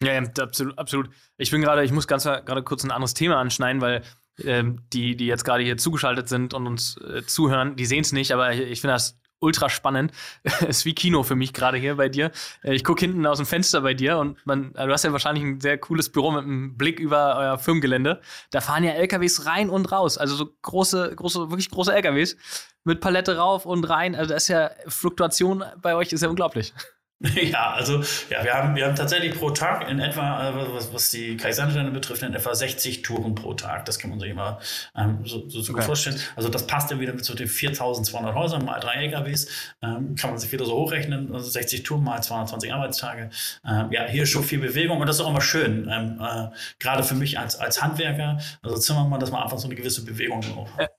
[0.03, 1.11] Ja, ja, absolut, absolut.
[1.39, 4.03] Ich bin gerade, ich muss ganz gerade kurz ein anderes Thema anschneiden, weil
[4.45, 8.13] ähm, die, die jetzt gerade hier zugeschaltet sind und uns äh, zuhören, die sehen es
[8.13, 10.13] nicht, aber ich, ich finde das ultra spannend.
[10.69, 12.31] ist wie Kino für mich gerade hier bei dir.
[12.63, 15.13] Äh, ich gucke hinten aus dem Fenster bei dir und man, äh, du hast ja
[15.13, 18.21] wahrscheinlich ein sehr cooles Büro mit einem Blick über euer Firmengelände.
[18.51, 20.19] Da fahren ja LKWs rein und raus.
[20.19, 22.37] Also so große, große, wirklich große LKWs
[22.85, 24.15] mit Palette rauf und rein.
[24.15, 26.73] Also das ist ja Fluktuation bei euch ist ja unglaublich.
[27.49, 31.11] Ja, also ja, wir haben, wir haben tatsächlich pro Tag in etwa, äh, was, was
[31.11, 33.85] die Kaisersteine betrifft, in etwa 60 Touren pro Tag.
[33.87, 34.61] Das kann man sich immer
[34.97, 35.81] ähm, so, so, so okay.
[35.81, 36.21] gut vorstellen.
[36.37, 39.49] Also das passt dann wieder mit so den 4200 Häusern mal drei LKWs.
[39.83, 41.33] Ähm, kann man sich wieder so hochrechnen.
[41.35, 43.31] Also 60 Touren mal 220 Arbeitstage.
[43.67, 45.89] Ähm, ja, hier ist schon viel Bewegung und das ist auch immer schön.
[45.91, 49.75] Ähm, äh, Gerade für mich als, als Handwerker, also Zimmermann, dass man einfach so eine
[49.75, 50.98] gewisse Bewegung auch hat.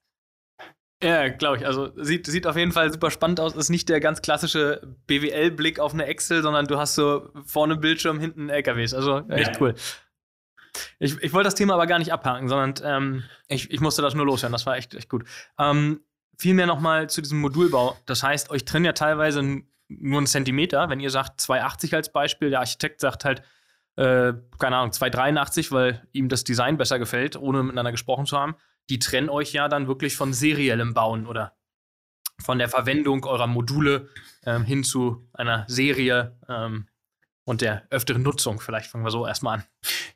[1.01, 1.65] Ja, glaube ich.
[1.65, 3.55] Also sieht, sieht auf jeden Fall super spannend aus.
[3.55, 8.19] Ist nicht der ganz klassische BWL-Blick auf eine Excel, sondern du hast so vorne Bildschirm,
[8.19, 8.93] hinten LKWs.
[8.93, 9.62] Also echt ja.
[9.62, 9.75] cool.
[10.99, 14.13] Ich, ich wollte das Thema aber gar nicht abhaken, sondern ähm, ich, ich musste das
[14.13, 14.51] nur loswerden.
[14.51, 15.23] Das war echt, echt gut.
[15.57, 16.01] Ähm,
[16.38, 17.97] Vielmehr nochmal zu diesem Modulbau.
[18.05, 19.41] Das heißt, euch trennen ja teilweise
[19.89, 20.89] nur einen Zentimeter.
[20.89, 23.41] Wenn ihr sagt 2,80 als Beispiel, der Architekt sagt halt,
[23.97, 28.55] äh, keine Ahnung, 2,83, weil ihm das Design besser gefällt, ohne miteinander gesprochen zu haben
[28.89, 31.56] die trennen euch ja dann wirklich von seriellem Bauen oder
[32.41, 34.10] von der Verwendung eurer Module
[34.45, 36.88] ähm, hin zu einer Serie ähm,
[37.43, 38.60] und der öfteren Nutzung.
[38.60, 39.63] Vielleicht fangen wir so erstmal an.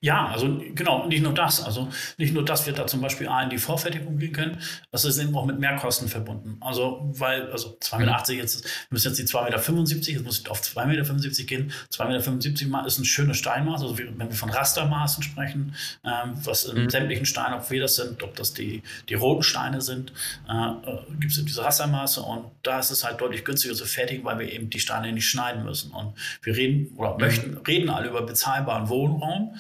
[0.02, 1.64] Ja, also genau, nicht nur das.
[1.64, 4.58] Also nicht nur, dass wir da zum Beispiel A in die Vorfertigung gehen können,
[4.92, 6.58] das ist eben auch mit Mehrkosten verbunden.
[6.60, 10.62] Also, weil, also 2,80 Meter, jetzt müssen jetzt die 2,75 Meter, jetzt muss ich auf
[10.62, 11.72] 2,75 Meter gehen.
[11.94, 15.74] 2,75 Meter ist ein schönes Steinmaß, also wenn wir von Rastermaßen sprechen,
[16.04, 16.90] ähm, was in mhm.
[16.90, 20.12] sämtlichen Steinen, ob wir das sind, ob das die, die roten Steine sind,
[20.50, 24.26] äh, äh gibt es diese Rastermaße und da ist es halt deutlich günstiger zu fertigen,
[24.26, 25.92] weil wir eben die Steine nicht schneiden müssen.
[25.92, 27.20] Und wir reden oder mhm.
[27.22, 29.53] möchten, reden alle über bezahlbaren Wohnraum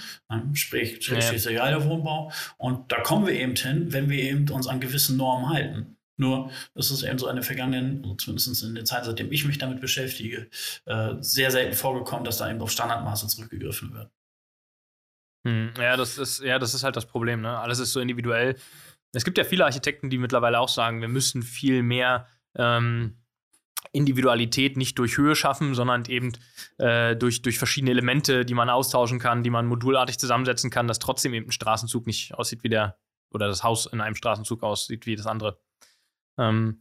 [0.53, 1.83] sprich, sprich ja.
[1.83, 2.31] Wohnbau.
[2.57, 5.97] Und da kommen wir eben hin, wenn wir eben uns an gewissen Normen halten.
[6.17, 9.45] Nur ist es eben so in den vergangenen, also zumindest in der Zeit, seitdem ich
[9.45, 10.47] mich damit beschäftige,
[10.85, 14.11] äh, sehr selten vorgekommen, dass da eben auf Standardmaße zurückgegriffen wird.
[15.45, 17.41] Hm, ja, das ist, ja, das ist halt das Problem.
[17.41, 17.57] Ne?
[17.57, 18.55] Alles ist so individuell.
[19.13, 23.17] Es gibt ja viele Architekten, die mittlerweile auch sagen, wir müssen viel mehr ähm,
[23.91, 26.33] Individualität nicht durch Höhe schaffen, sondern eben
[26.77, 30.99] äh, durch, durch verschiedene Elemente, die man austauschen kann, die man modulartig zusammensetzen kann, dass
[30.99, 32.97] trotzdem eben ein Straßenzug nicht aussieht wie der,
[33.31, 35.59] oder das Haus in einem Straßenzug aussieht wie das andere.
[36.37, 36.79] Ähm,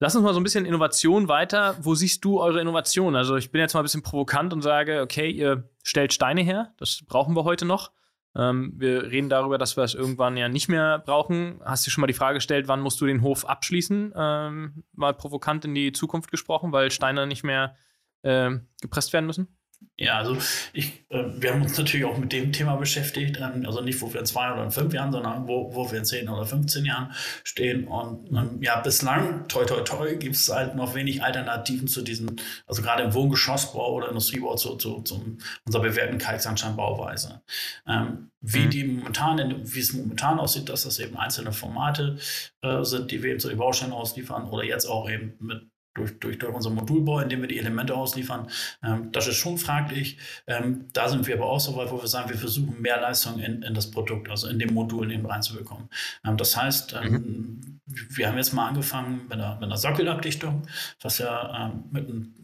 [0.00, 1.76] lass uns mal so ein bisschen Innovation weiter.
[1.80, 3.14] Wo siehst du eure Innovation?
[3.14, 6.74] Also ich bin jetzt mal ein bisschen provokant und sage, okay, ihr stellt Steine her,
[6.78, 7.92] das brauchen wir heute noch.
[8.36, 11.60] Ähm, wir reden darüber, dass wir es irgendwann ja nicht mehr brauchen.
[11.64, 14.12] Hast du schon mal die Frage gestellt, wann musst du den Hof abschließen?
[14.16, 17.76] Ähm, mal provokant in die Zukunft gesprochen, weil Steine nicht mehr
[18.22, 19.59] äh, gepresst werden müssen?
[20.00, 20.36] Ja, also
[20.72, 24.10] ich, äh, wir haben uns natürlich auch mit dem Thema beschäftigt, ähm, also nicht, wo
[24.10, 26.86] wir in zwei oder in fünf Jahren, sondern wo, wo wir in zehn oder 15
[26.86, 27.12] Jahren
[27.44, 27.86] stehen.
[27.86, 32.40] Und ähm, ja, bislang, toi toi toi, gibt es halt noch wenig Alternativen zu diesen,
[32.66, 37.42] also gerade im Wohngeschossbau oder Industriebau zu, zu, zu unserer bewährten Kalksandsteinbauweise.
[37.86, 38.70] Ähm, wie mhm.
[38.70, 42.16] die momentan, wie es momentan aussieht, dass das eben einzelne Formate
[42.62, 46.18] äh, sind, die wir eben zu den Bausteinen ausliefern oder jetzt auch eben mit durch,
[46.18, 48.48] durch, durch unser Modulbau, indem wir die Elemente ausliefern.
[48.82, 50.18] Ähm, das ist schon fraglich.
[50.46, 53.38] Ähm, da sind wir aber auch so weit, wo wir sagen, wir versuchen mehr Leistung
[53.38, 55.88] in, in das Produkt, also in dem Modul eben reinzubekommen.
[56.24, 57.80] Ähm, das heißt, ähm, mhm.
[57.86, 60.66] wir haben jetzt mal angefangen mit einer, mit einer Sockelabdichtung,
[61.00, 62.34] was ja ähm, mit einem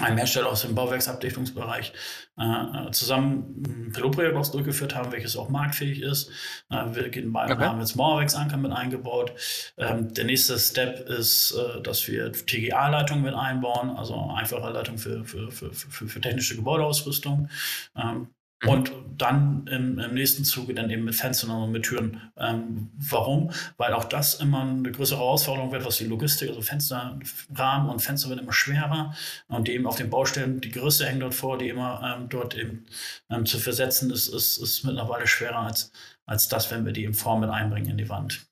[0.00, 1.92] einem Hersteller aus dem Bauwerksabdichtungsbereich
[2.36, 6.30] äh, zusammen ein Pilotprojekt durchgeführt haben, welches auch marktfähig ist.
[6.68, 7.64] Äh, wir gehen bei, okay.
[7.64, 9.32] haben jetzt Mauerwerksanker mit eingebaut.
[9.78, 15.24] Ähm, der nächste Step ist, äh, dass wir TGA-Leitungen mit einbauen, also einfache Leitungen für,
[15.24, 17.48] für, für, für, für technische Gebäudeausrüstung.
[17.96, 18.28] Ähm,
[18.64, 18.68] Mhm.
[18.70, 22.20] Und dann im, im, nächsten Zuge dann eben mit Fenstern und mit Türen.
[22.36, 23.50] Ähm, warum?
[23.76, 28.28] Weil auch das immer eine größere Herausforderung wird, was die Logistik, also Fensterrahmen und Fenster
[28.28, 29.14] werden immer schwerer
[29.48, 32.56] und die eben auf den Baustellen, die Gerüste hängen dort vor, die immer ähm, dort
[32.56, 32.86] eben
[33.30, 35.92] ähm, zu versetzen, ist, ist, ist mittlerweile schwerer als,
[36.26, 38.46] als das, wenn wir die in Form mit einbringen in die Wand.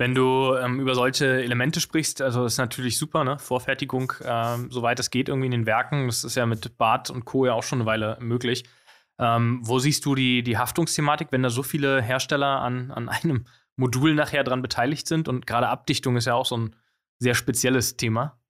[0.00, 3.38] Wenn du ähm, über solche Elemente sprichst, also ist natürlich super, ne?
[3.38, 6.06] Vorfertigung, ähm, soweit es geht, irgendwie in den Werken.
[6.06, 7.44] Das ist ja mit Bad und Co.
[7.44, 8.64] ja auch schon eine Weile möglich.
[9.18, 13.44] Ähm, wo siehst du die, die Haftungsthematik, wenn da so viele Hersteller an, an einem
[13.76, 15.28] Modul nachher dran beteiligt sind?
[15.28, 16.76] Und gerade Abdichtung ist ja auch so ein
[17.18, 18.40] sehr spezielles Thema.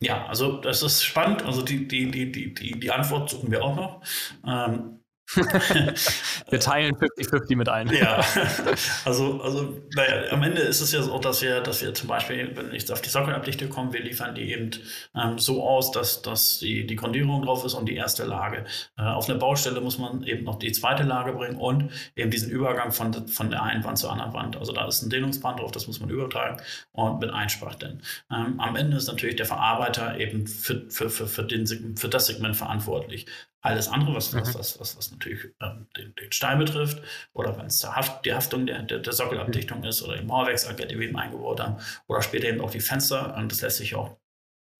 [0.00, 1.42] Ja, also das ist spannend.
[1.42, 4.02] Also die, die, die, die, die Antwort suchen wir auch noch.
[4.46, 5.03] Ähm,
[6.50, 7.88] wir teilen 50-50 mit ein.
[7.88, 8.24] Ja,
[9.04, 12.54] also, also naja, am Ende ist es ja so, dass wir, dass wir zum Beispiel,
[12.54, 14.70] wenn ich auf die Sockelabdichte komme, wir liefern die eben
[15.14, 18.64] ähm, so aus, dass, dass die, die Grundierung drauf ist und die erste Lage.
[18.98, 22.50] Äh, auf eine Baustelle muss man eben noch die zweite Lage bringen und eben diesen
[22.50, 24.56] Übergang von, von der einen Wand zur anderen Wand.
[24.56, 26.60] Also da ist ein Dehnungsband drauf, das muss man übertragen
[26.92, 28.02] und mit Einspachteln.
[28.30, 32.26] Ähm, am Ende ist natürlich der Verarbeiter eben für, für, für, für, den, für das
[32.26, 33.26] Segment verantwortlich.
[33.64, 34.40] Alles andere, was, mhm.
[34.40, 38.34] was, was, was, was natürlich ähm, den, den, Stein betrifft oder wenn es Haft, die
[38.34, 42.20] Haftung der, der, der Sockelabdichtung ist oder die Mauerwerksanker, die wir eben eingebaut haben oder
[42.20, 43.34] später eben auch die Fenster.
[43.34, 44.18] Und das lässt sich auch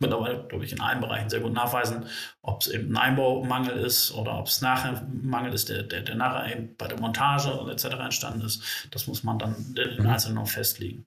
[0.00, 2.06] mittlerweile, glaube ich, in allen Bereichen sehr gut nachweisen,
[2.42, 6.02] ob es eben ein Einbaumangel ist oder ob es nachher ein Mangel ist, der, der,
[6.02, 7.84] der nachher eben bei der Montage etc.
[7.86, 8.86] entstanden ist.
[8.90, 10.10] Das muss man dann in den mhm.
[10.10, 11.06] Einzelnen noch festlegen.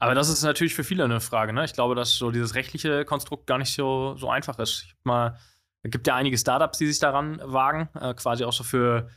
[0.00, 1.52] Aber das ist natürlich für viele eine Frage.
[1.52, 1.64] Ne?
[1.64, 4.82] Ich glaube, dass so dieses rechtliche Konstrukt gar nicht so, so einfach ist.
[4.82, 5.38] Ich habe mal
[5.82, 9.08] es gibt ja einige Startups, die sich daran wagen, äh, quasi auch so für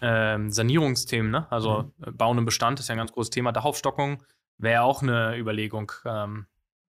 [0.00, 1.46] ähm, Sanierungsthemen, ne?
[1.50, 2.04] Also mhm.
[2.06, 3.52] Äh, Bauen im Bestand ist ja ein ganz großes Thema.
[3.52, 4.22] Dachaufstockung
[4.58, 6.46] wäre auch eine Überlegung, ähm,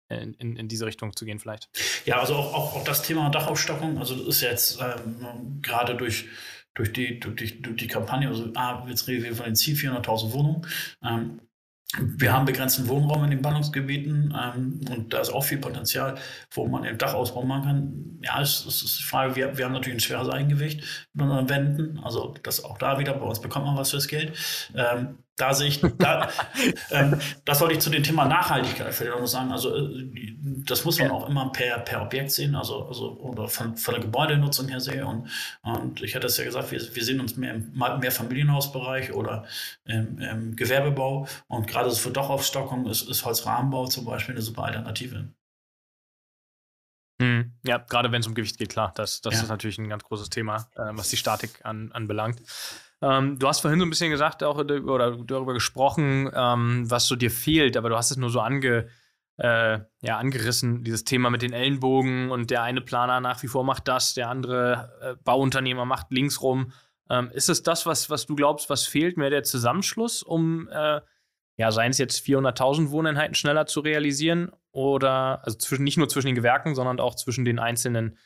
[0.08, 1.70] in, in, in, diese Richtung zu gehen, vielleicht.
[2.04, 6.28] Ja, also auch, auch, auch das Thema Dachaufstockung, also das ist jetzt ähm, gerade durch
[6.74, 9.76] durch die, durch die, durch die Kampagne, also ah, jetzt reden wir von den Ziel
[9.76, 10.66] 400.000 Wohnungen,
[11.02, 11.40] ähm,
[11.98, 16.16] wir haben begrenzten Wohnraum in den Ballungsgebieten ähm, und da ist auch viel Potenzial,
[16.52, 18.18] wo man eben Dachausbau machen kann.
[18.22, 21.48] Ja, es, es ist die Frage, wir, wir haben natürlich ein schweres Eigengewicht mit unseren
[21.48, 24.36] Wänden, also das auch da wieder, bei uns bekommt man was fürs Geld.
[24.74, 26.28] Ähm, da sehe ich, da,
[26.90, 29.52] ähm, das wollte ich zu dem Thema Nachhaltigkeit vielleicht noch sagen.
[29.52, 30.10] Also, äh,
[30.66, 31.14] das muss man ja.
[31.14, 35.04] auch immer per, per Objekt sehen, also, also oder von, von der Gebäudenutzung her sehen.
[35.04, 35.28] Und,
[35.62, 39.44] und ich hatte es ja gesagt, wir, wir sehen uns mehr im mehr Familienhausbereich oder
[39.84, 41.26] im, im Gewerbebau.
[41.48, 45.28] Und gerade für Dachaufstockung ist, ist Holzrahmenbau zum Beispiel eine super Alternative.
[47.20, 47.52] Mhm.
[47.64, 48.92] Ja, gerade wenn es um Gewicht geht, klar.
[48.94, 49.42] Das, das ja.
[49.42, 52.40] ist natürlich ein ganz großes Thema, äh, was die Statik an, anbelangt.
[53.02, 57.16] Ähm, du hast vorhin so ein bisschen gesagt, auch oder darüber gesprochen, ähm, was so
[57.16, 58.88] dir fehlt, aber du hast es nur so ange,
[59.38, 63.64] äh, ja, angerissen, dieses Thema mit den Ellenbogen und der eine Planer nach wie vor
[63.64, 66.72] macht das, der andere äh, Bauunternehmer macht linksrum.
[67.08, 71.00] Ähm, ist es das, was, was du glaubst, was fehlt, mehr der Zusammenschluss, um, äh,
[71.56, 76.28] ja, seien es jetzt 400.000 Wohneinheiten schneller zu realisieren oder, also zwischen, nicht nur zwischen
[76.28, 78.16] den Gewerken, sondern auch zwischen den einzelnen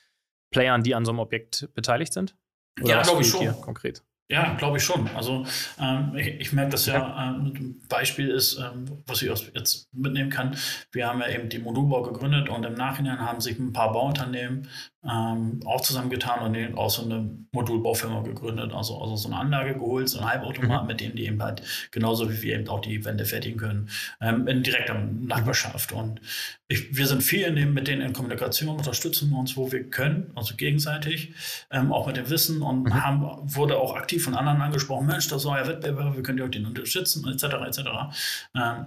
[0.50, 2.37] Playern, die an so einem Objekt beteiligt sind?
[2.80, 3.60] Oder ja, glaube ich schon.
[3.60, 4.02] Konkret?
[4.30, 5.06] Ja, glaube ich schon.
[5.08, 5.44] Also
[5.78, 10.30] ähm, ich, ich, merke das ja, ähm, ein Beispiel ist, ähm, was ich jetzt mitnehmen
[10.30, 10.56] kann.
[10.92, 14.68] Wir haben ja eben die Modulbau gegründet und im Nachhinein haben sich ein paar Bauunternehmen
[15.08, 20.08] ähm, auch zusammengetan und auch so eine Modulbaufirma gegründet, also, also so eine Anlage geholt,
[20.08, 20.88] so ein Halbautomat, mhm.
[20.88, 23.88] mit dem die eben halt genauso wie wir eben auch die Wände fertigen können,
[24.20, 25.92] ähm, in direkter Nachbarschaft.
[25.92, 26.20] Und
[26.68, 30.56] ich, wir sind viel dem, mit denen in Kommunikation, unterstützen uns, wo wir können, also
[30.56, 31.34] gegenseitig,
[31.70, 33.04] ähm, auch mit dem Wissen und mhm.
[33.04, 36.50] haben, wurde auch aktiv von anderen angesprochen, Mensch, das ist euer Wettbewerb, wir können euch
[36.50, 37.44] den unterstützen, etc.
[37.66, 37.80] etc.
[38.54, 38.86] Ähm,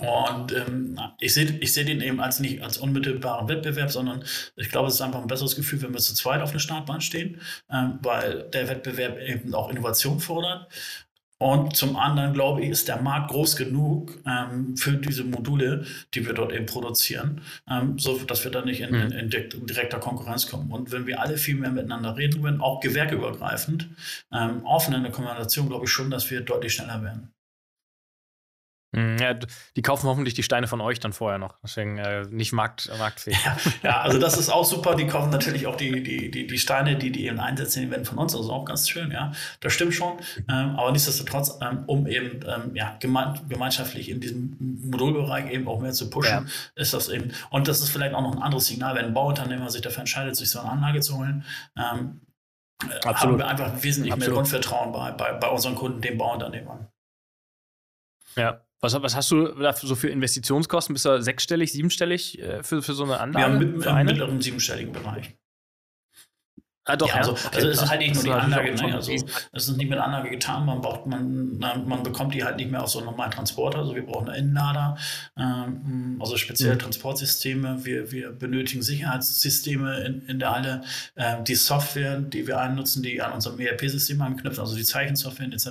[0.00, 4.22] und ähm, ich sehe ich seh den eben als nicht als unmittelbaren Wettbewerb, sondern
[4.56, 7.00] ich glaube, es ist einfach ein besseres Gefühl, wenn wir zu zweit auf der Startbahn
[7.00, 10.68] stehen, ähm, weil der Wettbewerb eben auch Innovation fordert.
[11.40, 16.26] Und zum anderen, glaube ich, ist der Markt groß genug ähm, für diese Module, die
[16.26, 20.48] wir dort eben produzieren, ähm, so dass wir da nicht in, in, in, direkter Konkurrenz
[20.48, 20.72] kommen.
[20.72, 23.88] Und wenn wir alle viel mehr miteinander reden würden, auch gewerkeübergreifend,
[24.32, 27.32] ähm, offen in der Kommunikation, glaube ich schon, dass wir deutlich schneller werden.
[28.96, 31.56] Hm, ja, die kaufen hoffentlich die Steine von euch dann vorher noch.
[31.62, 33.38] Deswegen äh, nicht markt, marktfähig.
[33.44, 34.94] Ja, ja, also das ist auch super.
[34.94, 38.06] Die kaufen natürlich auch die, die, die, die Steine, die die eben einsetzen, die werden
[38.06, 38.34] von uns.
[38.34, 39.32] Also auch ganz schön, ja.
[39.60, 40.18] Das stimmt schon.
[40.48, 45.80] Ähm, aber nichtsdestotrotz, ähm, um eben ähm, ja, geme gemeinschaftlich in diesem Modulbereich eben auch
[45.80, 46.72] mehr zu pushen, ja.
[46.74, 47.32] ist das eben.
[47.50, 50.34] Und das ist vielleicht auch noch ein anderes Signal, wenn ein Bauunternehmer sich dafür entscheidet,
[50.34, 51.44] sich so eine Anlage zu holen.
[51.76, 52.22] Ähm,
[53.04, 53.18] Absolut.
[53.18, 54.28] haben wir einfach wesentlich Absolut.
[54.28, 56.88] mehr Grundvertrauen bei, bei, bei unseren Kunden, den Bauunternehmern.
[58.36, 60.92] Ja, was, was, hast du da so für Investitionskosten?
[60.94, 63.52] Bist du sechsstellig, siebenstellig äh, für, für so eine Anlage?
[63.52, 65.36] Ja, mit, im mittleren siebenstelligen Bereich.
[66.88, 68.94] Ah, doch, ja, also, okay, also es ist halt nicht nur die Anlage, ne?
[68.94, 72.70] also es ist nicht mit Anlage getan, man braucht, man, man bekommt die halt nicht
[72.70, 74.96] mehr aus so einem normalen Transporter, also wir brauchen einen Innenlader,
[75.36, 76.78] ähm, also spezielle mhm.
[76.78, 80.80] Transportsysteme, wir, wir benötigen Sicherheitssysteme in, in der Halle,
[81.16, 85.68] äh, die Software, die wir einnutzen, die an unserem ERP-System anknüpfen, also die Zeichensoftware etc.,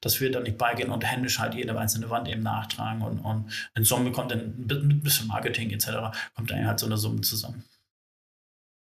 [0.00, 3.50] dass wir dann nicht beigehen und händisch halt jede einzelne Wand eben nachtragen und, und
[3.74, 7.22] in Summe kommt dann mit ein bisschen Marketing etc., kommt dann halt so eine Summe
[7.22, 7.64] zusammen.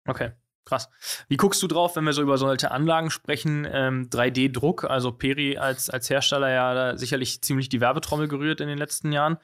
[0.06, 0.30] Okay.
[0.68, 0.90] Krass.
[1.28, 3.66] Wie guckst du drauf, wenn wir so über solche Anlagen sprechen?
[3.70, 8.76] Ähm, 3D-Druck, also Peri als, als Hersteller ja sicherlich ziemlich die Werbetrommel gerührt in den
[8.76, 9.38] letzten Jahren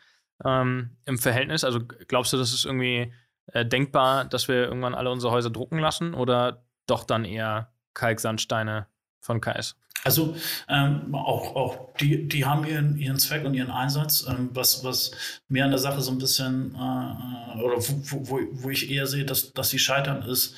[0.44, 1.64] ähm, im Verhältnis.
[1.64, 3.14] Also glaubst du, das ist irgendwie
[3.46, 8.86] äh, denkbar, dass wir irgendwann alle unsere Häuser drucken lassen oder doch dann eher Kalksandsteine
[9.20, 9.76] von KS?
[10.04, 10.36] Also
[10.68, 14.26] ähm, auch, auch die, die haben ihren, ihren Zweck und ihren Einsatz.
[14.28, 15.12] Ähm, was, was
[15.48, 19.24] mir an der Sache so ein bisschen äh, oder wo, wo, wo ich eher sehe,
[19.24, 20.54] dass, dass sie scheitern, ist,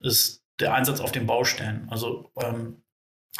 [0.00, 1.88] ist der Einsatz auf den Baustellen.
[1.90, 2.82] Also ähm,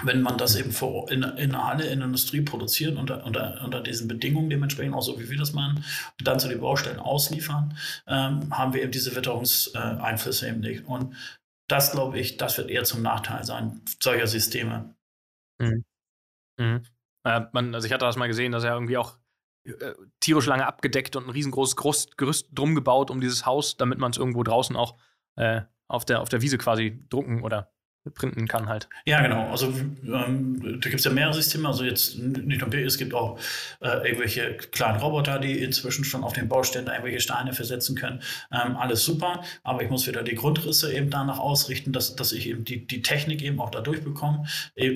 [0.02, 3.62] wenn man das eben vor, in, in der Halle, in der Industrie produziert, unter, unter,
[3.64, 5.84] unter diesen Bedingungen dementsprechend, auch so wie wir das machen,
[6.18, 10.84] und dann zu den Baustellen ausliefern, ähm, haben wir eben diese Witterungseinflüsse eben nicht.
[10.86, 11.16] Und
[11.68, 14.94] das, glaube ich, das wird eher zum Nachteil sein, solcher Systeme.
[15.58, 15.84] Mhm.
[16.58, 16.82] Mhm.
[17.24, 19.18] Äh, man, also ich hatte das mal gesehen, dass er irgendwie auch
[19.64, 21.76] äh, tierisch lange abgedeckt und ein riesengroßes
[22.16, 24.98] Gerüst drum gebaut um dieses Haus, damit man es irgendwo draußen auch
[25.36, 27.72] äh, auf der, auf der Wiese quasi drucken oder
[28.10, 28.88] printen kann halt.
[29.04, 29.50] Ja, genau.
[29.50, 29.72] Also
[30.04, 31.68] ähm, da gibt es ja mehrere Systeme.
[31.68, 33.38] Also jetzt nicht nur es gibt auch
[33.80, 38.20] äh, irgendwelche kleinen Roboter, die inzwischen schon auf den Baustellen irgendwelche Steine versetzen können.
[38.52, 42.48] Ähm, alles super, aber ich muss wieder die Grundrisse eben danach ausrichten, dass, dass ich
[42.48, 44.44] eben die, die Technik eben auch da durchbekomme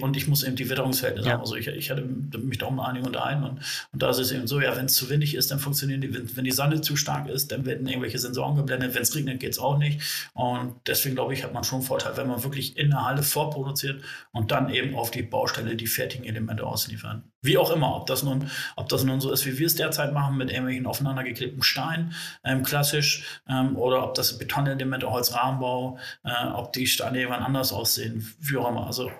[0.00, 1.34] und ich muss eben die Witterungsverhältnisse ja.
[1.34, 1.40] haben.
[1.40, 3.60] Also ich, ich hatte mich da um einige unterhalten und,
[3.92, 6.14] und da ist es eben so, ja, wenn es zu windig ist, dann funktionieren die,
[6.14, 9.40] wenn, wenn die Sonne zu stark ist, dann werden irgendwelche Sensoren geblendet, wenn es regnet,
[9.40, 10.00] geht es auch nicht
[10.34, 14.02] und deswegen glaube ich, hat man schon einen Vorteil, wenn man wirklich in Halle vorproduziert
[14.32, 17.30] und dann eben auf die Baustelle die fertigen Elemente ausliefern.
[17.42, 20.12] Wie auch immer, ob das nun, ob das nun so ist, wie wir es derzeit
[20.12, 26.72] machen, mit irgendwelchen aufeinandergeklebten Steinen, ähm, klassisch, ähm, oder ob das Betonelemente, Holzrahmenbau, äh, ob
[26.72, 28.86] die Steine jemand anders aussehen, wie auch immer.
[28.86, 29.10] Also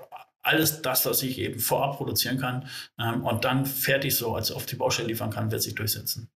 [0.43, 2.69] alles das, was ich eben vorab produzieren kann
[2.99, 6.31] ähm, und dann fertig so als auf die Baustelle liefern kann, wird sich durchsetzen.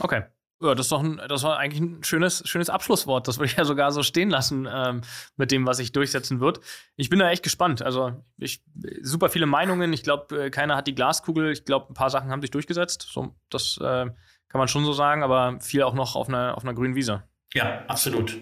[0.00, 0.24] Okay.
[0.62, 3.26] Ja, das, ist doch ein, das war eigentlich ein schönes, schönes Abschlusswort.
[3.26, 5.00] Das würde ich ja sogar so stehen lassen ähm,
[5.36, 6.60] mit dem, was sich durchsetzen wird.
[6.94, 7.82] Ich bin da echt gespannt.
[7.82, 8.62] Also, ich,
[9.00, 9.92] super viele Meinungen.
[9.92, 11.50] Ich glaube, äh, keiner hat die Glaskugel.
[11.50, 13.08] Ich glaube, ein paar Sachen haben sich durchgesetzt.
[13.10, 14.06] So, das äh,
[14.48, 17.24] kann man schon so sagen, aber viel auch noch auf einer, auf einer grünen Wiese.
[17.54, 18.38] Ja, absolut.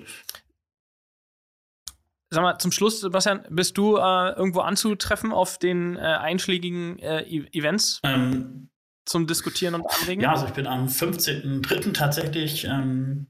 [2.32, 7.22] Sag mal, zum Schluss, Sebastian, bist du äh, irgendwo anzutreffen auf den äh, einschlägigen äh,
[7.22, 8.00] e Events?
[8.04, 8.69] Ähm,
[9.10, 10.22] zum Diskutieren und Anregen?
[10.22, 11.92] Ja, also ich bin am 15.03.
[11.92, 13.26] tatsächlich ähm,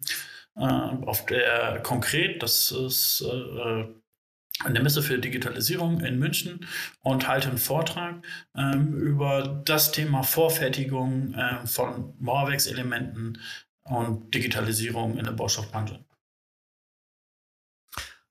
[0.55, 3.87] äh, auf der Konkret, das ist äh,
[4.63, 6.67] eine Messe für Digitalisierung in München
[7.01, 8.23] und halte einen Vortrag
[8.55, 13.41] ähm, über das Thema Vorfertigung äh, von Mauerwerkselementen
[13.85, 16.05] und Digitalisierung in der Baustoffbranche.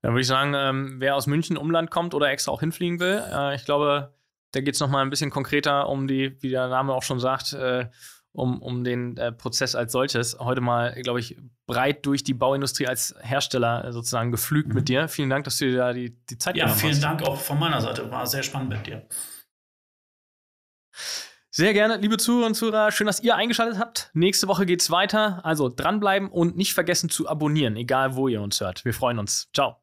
[0.01, 3.23] Dann würde ich sagen, ähm, wer aus München Umland kommt oder extra auch hinfliegen will,
[3.27, 4.13] äh, ich glaube,
[4.51, 7.53] da geht es nochmal ein bisschen konkreter um die, wie der Name auch schon sagt,
[7.53, 7.87] äh,
[8.31, 10.37] um, um den äh, Prozess als solches.
[10.39, 14.75] Heute mal, glaube ich, breit durch die Bauindustrie als Hersteller äh, sozusagen geflügt mhm.
[14.75, 15.07] mit dir.
[15.07, 16.81] Vielen Dank, dass du dir da die, die Zeit ja, hast.
[16.81, 18.09] Ja, vielen Dank auch von meiner Seite.
[18.11, 19.07] War sehr spannend mit dir.
[21.51, 22.91] Sehr gerne, liebe Zuhörer und Zuhörer.
[22.91, 24.11] Schön, dass ihr eingeschaltet habt.
[24.13, 25.43] Nächste Woche geht's weiter.
[25.43, 28.85] Also dranbleiben und nicht vergessen zu abonnieren, egal wo ihr uns hört.
[28.85, 29.49] Wir freuen uns.
[29.53, 29.78] Ciao.